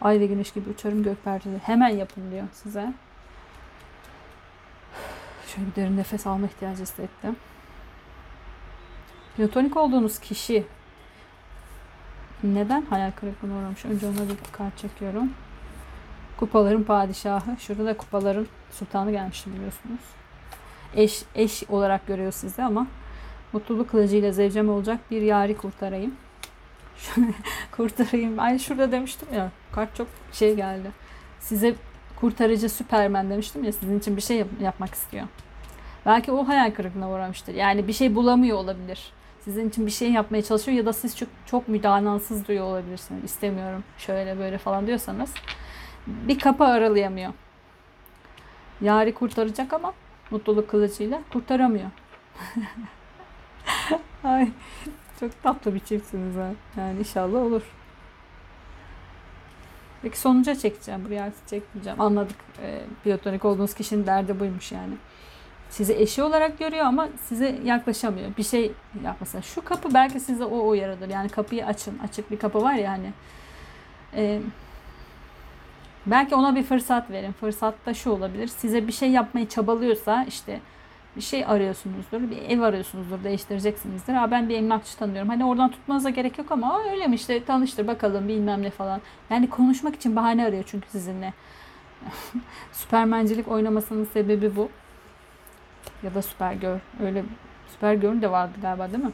Ay 0.00 0.20
ve 0.20 0.26
güneş 0.26 0.52
gibi 0.52 0.70
uçarım 0.70 1.02
gök 1.02 1.24
perdede. 1.24 1.58
Hemen 1.58 1.88
yapın 1.88 2.30
diyor 2.30 2.46
size. 2.52 2.92
Şöyle 5.46 5.70
bir 5.70 5.74
derin 5.76 5.96
nefes 5.96 6.26
alma 6.26 6.46
ihtiyacı 6.46 6.82
hissettim. 6.82 7.36
Platonik 9.36 9.76
olduğunuz 9.76 10.18
kişi 10.18 10.64
neden 12.42 12.82
hayal 12.90 13.10
kırıklığına 13.10 13.58
uğramış? 13.58 13.84
Önce 13.84 14.06
ona 14.06 14.28
bir 14.28 14.36
kart 14.52 14.78
çekiyorum. 14.78 15.32
Kupaların 16.36 16.82
padişahı. 16.82 17.56
Şurada 17.58 17.84
da 17.84 17.96
kupaların 17.96 18.46
sultanı 18.70 19.10
gelmişti 19.10 19.50
biliyorsunuz. 19.54 20.00
Eş, 20.94 21.22
eş 21.34 21.62
olarak 21.68 22.06
görüyor 22.06 22.32
sizi 22.32 22.62
ama 22.62 22.86
mutluluk 23.52 23.90
kılıcıyla 23.90 24.32
zevcem 24.32 24.68
olacak 24.68 25.00
bir 25.10 25.22
yari 25.22 25.56
kurtarayım. 25.56 26.14
kurtarayım. 27.76 28.38
Ay 28.38 28.58
şurada 28.58 28.92
demiştim 28.92 29.28
ya. 29.34 29.50
Kart 29.72 29.96
çok 29.96 30.06
şey 30.32 30.56
geldi. 30.56 30.90
Size 31.40 31.74
kurtarıcı 32.20 32.68
Süpermen 32.68 33.30
demiştim 33.30 33.64
ya 33.64 33.72
sizin 33.72 33.98
için 33.98 34.16
bir 34.16 34.22
şey 34.22 34.36
yap- 34.36 34.60
yapmak 34.60 34.94
istiyor. 34.94 35.26
Belki 36.06 36.32
o 36.32 36.48
hayal 36.48 36.70
kırıklığına 36.70 37.10
uğramıştır. 37.10 37.54
Yani 37.54 37.88
bir 37.88 37.92
şey 37.92 38.14
bulamıyor 38.14 38.56
olabilir. 38.56 39.12
Sizin 39.40 39.68
için 39.68 39.86
bir 39.86 39.90
şey 39.90 40.12
yapmaya 40.12 40.42
çalışıyor 40.42 40.78
ya 40.78 40.86
da 40.86 40.92
siz 40.92 41.16
çok, 41.16 41.28
çok 41.46 41.68
müdanasız 41.68 42.48
duyuyor 42.48 42.66
olabilirsiniz. 42.66 43.24
İstemiyorum 43.24 43.84
şöyle 43.98 44.38
böyle 44.38 44.58
falan 44.58 44.86
diyorsanız 44.86 45.34
bir 46.06 46.38
kapı 46.38 46.64
aralayamıyor. 46.64 47.32
Yari 48.80 49.14
kurtaracak 49.14 49.72
ama 49.72 49.92
mutluluk 50.30 50.70
kılıcıyla 50.70 51.20
kurtaramıyor. 51.32 51.90
Ay 54.24 54.48
çok 55.20 55.42
tatlı 55.42 55.74
bir 55.74 55.80
çiftsiniz 55.80 56.36
ha. 56.36 56.50
Yani 56.76 56.98
inşallah 56.98 57.42
olur. 57.42 57.62
Peki 60.02 60.18
sonuca 60.18 60.54
çekeceğim. 60.54 61.04
Buraya 61.04 61.22
artık 61.22 61.48
çekmeyeceğim. 61.48 62.00
Anladık. 62.00 62.36
E, 62.62 62.80
platonik 63.04 63.44
olduğunuz 63.44 63.74
kişinin 63.74 64.06
derdi 64.06 64.40
buymuş 64.40 64.72
yani. 64.72 64.94
Sizi 65.70 65.92
eşi 65.94 66.22
olarak 66.22 66.58
görüyor 66.58 66.86
ama 66.86 67.08
size 67.28 67.58
yaklaşamıyor. 67.64 68.36
Bir 68.36 68.42
şey 68.42 68.72
yapmasa. 69.04 69.42
Şu 69.42 69.64
kapı 69.64 69.94
belki 69.94 70.20
size 70.20 70.44
o 70.44 70.68
uyarıdır. 70.68 71.08
Yani 71.08 71.28
kapıyı 71.28 71.66
açın. 71.66 71.98
Açık 71.98 72.30
bir 72.30 72.38
kapı 72.38 72.62
var 72.62 72.74
ya 72.74 72.90
hani. 72.90 73.12
E, 74.16 74.40
belki 76.06 76.34
ona 76.34 76.56
bir 76.56 76.62
fırsat 76.62 77.10
verin. 77.10 77.32
Fırsat 77.32 77.74
da 77.86 77.94
şu 77.94 78.10
olabilir. 78.10 78.46
Size 78.46 78.86
bir 78.86 78.92
şey 78.92 79.10
yapmayı 79.10 79.48
çabalıyorsa 79.48 80.24
işte 80.24 80.60
bir 81.16 81.20
şey 81.20 81.44
arıyorsunuzdur. 81.46 82.30
Bir 82.30 82.42
ev 82.42 82.60
arıyorsunuzdur. 82.60 83.24
Değiştireceksinizdir. 83.24 84.14
Ha 84.14 84.30
ben 84.30 84.48
bir 84.48 84.56
emlakçı 84.56 84.98
tanıyorum. 84.98 85.28
Hani 85.28 85.44
oradan 85.44 85.70
tutmanıza 85.70 86.10
gerek 86.10 86.38
yok 86.38 86.52
ama 86.52 86.82
öyle 86.92 87.06
mi 87.06 87.14
işte 87.14 87.44
tanıştır 87.44 87.86
bakalım 87.86 88.28
bilmem 88.28 88.62
ne 88.62 88.70
falan. 88.70 89.00
Yani 89.30 89.50
konuşmak 89.50 89.94
için 89.94 90.16
bahane 90.16 90.46
arıyor 90.46 90.64
çünkü 90.66 90.88
sizinle. 90.90 91.32
Süpermencilik 92.72 93.48
oynamasının 93.48 94.04
sebebi 94.04 94.56
bu. 94.56 94.68
Ya 96.02 96.14
da 96.14 96.22
Süpergör. 96.22 96.78
Öyle 97.02 97.24
Süpergör'ün 97.72 98.22
de 98.22 98.30
vardı 98.30 98.52
galiba 98.62 98.92
değil 98.92 99.04
mi? 99.04 99.12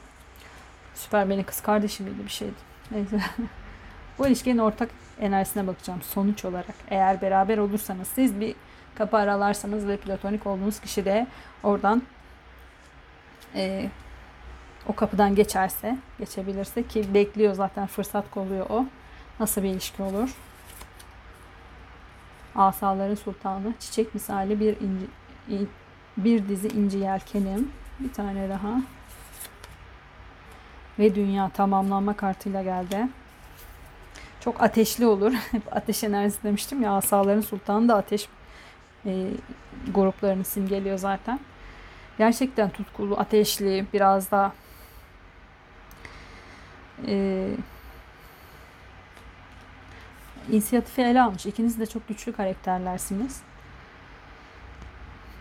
Süpermen'in 0.94 1.42
kız 1.42 1.60
kardeşi 1.60 2.02
miydi 2.02 2.24
bir 2.24 2.30
şeydi. 2.30 2.54
Neyse. 2.90 3.20
bu 4.18 4.26
ilişkinin 4.26 4.58
ortak 4.58 4.88
enerjisine 5.20 5.66
bakacağım 5.66 6.02
sonuç 6.02 6.44
olarak. 6.44 6.74
Eğer 6.90 7.20
beraber 7.20 7.58
olursanız 7.58 8.08
siz 8.08 8.40
bir 8.40 8.54
kapı 8.94 9.16
aralarsanız 9.16 9.88
ve 9.88 9.96
platonik 9.96 10.46
olduğunuz 10.46 10.80
kişi 10.80 11.04
de 11.04 11.26
oradan 11.62 12.02
e, 13.54 13.88
o 14.86 14.92
kapıdan 14.92 15.34
geçerse, 15.34 15.98
geçebilirse 16.18 16.82
ki 16.82 17.14
bekliyor 17.14 17.54
zaten 17.54 17.86
fırsat 17.86 18.30
kolluyor 18.30 18.66
o. 18.70 18.86
Nasıl 19.40 19.62
bir 19.62 19.68
ilişki 19.68 20.02
olur? 20.02 20.36
Asaların 22.54 23.14
sultanı, 23.14 23.72
çiçek 23.80 24.14
misali 24.14 24.60
bir 24.60 24.76
inci, 24.80 25.06
in, 25.48 25.68
bir 26.16 26.48
dizi 26.48 26.68
inci 26.68 26.98
yelkenim. 26.98 27.72
Bir 28.00 28.12
tane 28.12 28.48
daha. 28.48 28.82
Ve 30.98 31.14
dünya 31.14 31.48
tamamlanma 31.48 32.16
kartıyla 32.16 32.62
geldi. 32.62 33.08
Çok 34.40 34.62
ateşli 34.62 35.06
olur. 35.06 35.32
Hep 35.50 35.76
ateş 35.76 36.04
enerjisi 36.04 36.42
demiştim 36.42 36.82
ya. 36.82 36.92
Asaların 36.92 37.40
sultanı 37.40 37.88
da 37.88 37.96
ateş 37.96 38.28
e, 39.06 39.26
gruplarını 39.94 40.44
simgeliyor 40.44 40.98
zaten. 40.98 41.40
Gerçekten 42.18 42.70
tutkulu, 42.70 43.18
ateşli, 43.18 43.86
biraz 43.92 44.30
da 44.30 44.52
e, 47.06 47.48
inisiyatifi 50.50 51.02
ele 51.02 51.22
almış. 51.22 51.46
İkiniz 51.46 51.80
de 51.80 51.86
çok 51.86 52.08
güçlü 52.08 52.32
karakterlersiniz. 52.32 53.40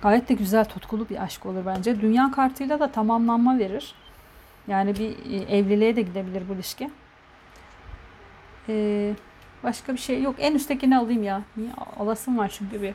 Gayet 0.01 0.29
de 0.29 0.33
güzel, 0.33 0.65
tutkulu 0.65 1.09
bir 1.09 1.23
aşk 1.23 1.45
olur 1.45 1.65
bence. 1.65 2.01
Dünya 2.01 2.31
kartıyla 2.31 2.79
da 2.79 2.91
tamamlanma 2.91 3.59
verir. 3.59 3.95
Yani 4.67 4.95
bir 4.95 5.09
e, 5.09 5.57
evliliğe 5.57 5.95
de 5.95 6.01
gidebilir 6.01 6.49
bu 6.49 6.53
ilişki. 6.53 6.89
Ee, 8.69 9.13
başka 9.63 9.93
bir 9.93 9.97
şey 9.97 10.21
yok. 10.21 10.35
En 10.39 10.55
üsttekini 10.55 10.97
alayım 10.97 11.23
ya. 11.23 11.41
Alasım 11.99 12.37
var 12.37 12.55
çünkü 12.57 12.81
bir. 12.81 12.93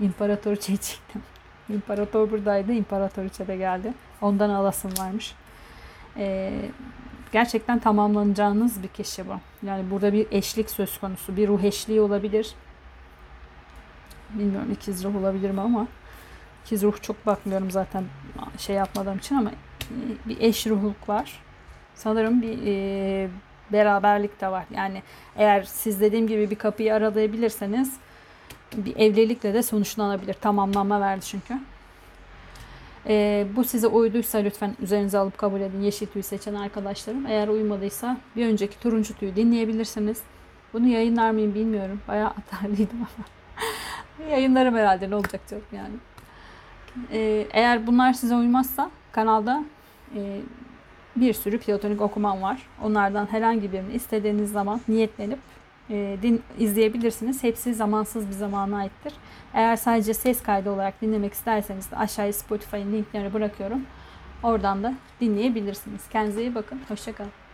İmparatoriçeyi 0.00 0.78
çektim. 0.78 1.22
İmparator 1.68 2.30
buradaydı. 2.30 2.72
İmparatoriçe 2.72 3.46
de 3.46 3.56
geldi. 3.56 3.94
Ondan 4.20 4.50
alasım 4.50 4.90
varmış. 4.98 5.34
Ee, 6.16 6.52
gerçekten 7.32 7.78
tamamlanacağınız 7.78 8.82
bir 8.82 8.88
kişi 8.88 9.28
bu. 9.28 9.34
Yani 9.66 9.90
burada 9.90 10.12
bir 10.12 10.26
eşlik 10.30 10.70
söz 10.70 10.98
konusu. 10.98 11.36
Bir 11.36 11.48
ruh 11.48 11.62
eşliği 11.62 12.00
olabilir. 12.00 12.54
Bilmiyorum 14.30 14.72
ikiz 14.72 15.04
ruh 15.04 15.16
olabilir 15.16 15.50
mi 15.50 15.60
ama 15.60 15.86
ikiz 16.64 16.82
ruh 16.82 17.02
çok 17.02 17.26
bakmıyorum 17.26 17.70
zaten 17.70 18.04
şey 18.58 18.76
yapmadığım 18.76 19.18
için 19.18 19.36
ama 19.36 19.50
bir 20.26 20.40
eş 20.40 20.66
ruhluk 20.66 21.08
var. 21.08 21.42
Sanırım 21.94 22.42
bir 22.42 22.58
e, 22.66 23.28
beraberlik 23.72 24.40
de 24.40 24.48
var. 24.48 24.64
Yani 24.74 25.02
eğer 25.36 25.62
siz 25.62 26.00
dediğim 26.00 26.28
gibi 26.28 26.50
bir 26.50 26.56
kapıyı 26.56 26.94
aralayabilirseniz 26.94 27.96
bir 28.76 28.96
evlilikle 28.96 29.54
de 29.54 29.62
sonuçlanabilir. 29.62 30.34
Tamamlanma 30.34 31.00
verdi 31.00 31.24
çünkü. 31.24 31.54
Ee, 33.08 33.46
bu 33.56 33.64
size 33.64 33.86
uyduysa 33.86 34.38
lütfen 34.38 34.76
üzerinize 34.82 35.18
alıp 35.18 35.38
kabul 35.38 35.60
edin. 35.60 35.80
Yeşil 35.80 36.06
tüyü 36.06 36.22
seçen 36.22 36.54
arkadaşlarım. 36.54 37.26
Eğer 37.26 37.48
uymadıysa 37.48 38.16
bir 38.36 38.46
önceki 38.46 38.80
turuncu 38.80 39.14
tüyü 39.14 39.36
dinleyebilirsiniz. 39.36 40.22
Bunu 40.72 40.86
yayınlar 40.86 41.30
mıyım 41.30 41.54
bilmiyorum. 41.54 42.00
Bayağı 42.08 42.28
atarlıydım 42.28 42.96
ama. 42.96 43.26
Yayınlarım 44.30 44.76
herhalde 44.76 45.10
ne 45.10 45.14
olacak 45.14 45.40
çok 45.50 45.62
yani. 45.72 45.94
Ee, 47.12 47.46
eğer 47.52 47.86
bunlar 47.86 48.12
size 48.12 48.34
uymazsa 48.34 48.90
kanalda 49.12 49.64
e, 50.14 50.40
bir 51.16 51.32
sürü 51.32 51.58
platonik 51.58 52.00
okumam 52.00 52.42
var. 52.42 52.62
Onlardan 52.82 53.26
herhangi 53.26 53.72
birini 53.72 53.92
istediğiniz 53.92 54.52
zaman 54.52 54.80
niyetlenip 54.88 55.38
e, 55.90 56.16
din, 56.22 56.42
izleyebilirsiniz. 56.58 57.42
Hepsi 57.42 57.74
zamansız 57.74 58.28
bir 58.28 58.32
zamana 58.32 58.76
aittir. 58.76 59.12
Eğer 59.54 59.76
sadece 59.76 60.14
ses 60.14 60.42
kaydı 60.42 60.70
olarak 60.70 61.02
dinlemek 61.02 61.32
isterseniz 61.32 61.90
de 61.90 61.96
aşağıya 61.96 62.32
Spotify'ın 62.32 62.92
linklerini 62.92 63.34
bırakıyorum. 63.34 63.82
Oradan 64.42 64.82
da 64.82 64.94
dinleyebilirsiniz. 65.20 66.08
Kendinize 66.08 66.40
iyi 66.40 66.54
bakın. 66.54 66.80
Hoşçakalın. 66.88 67.45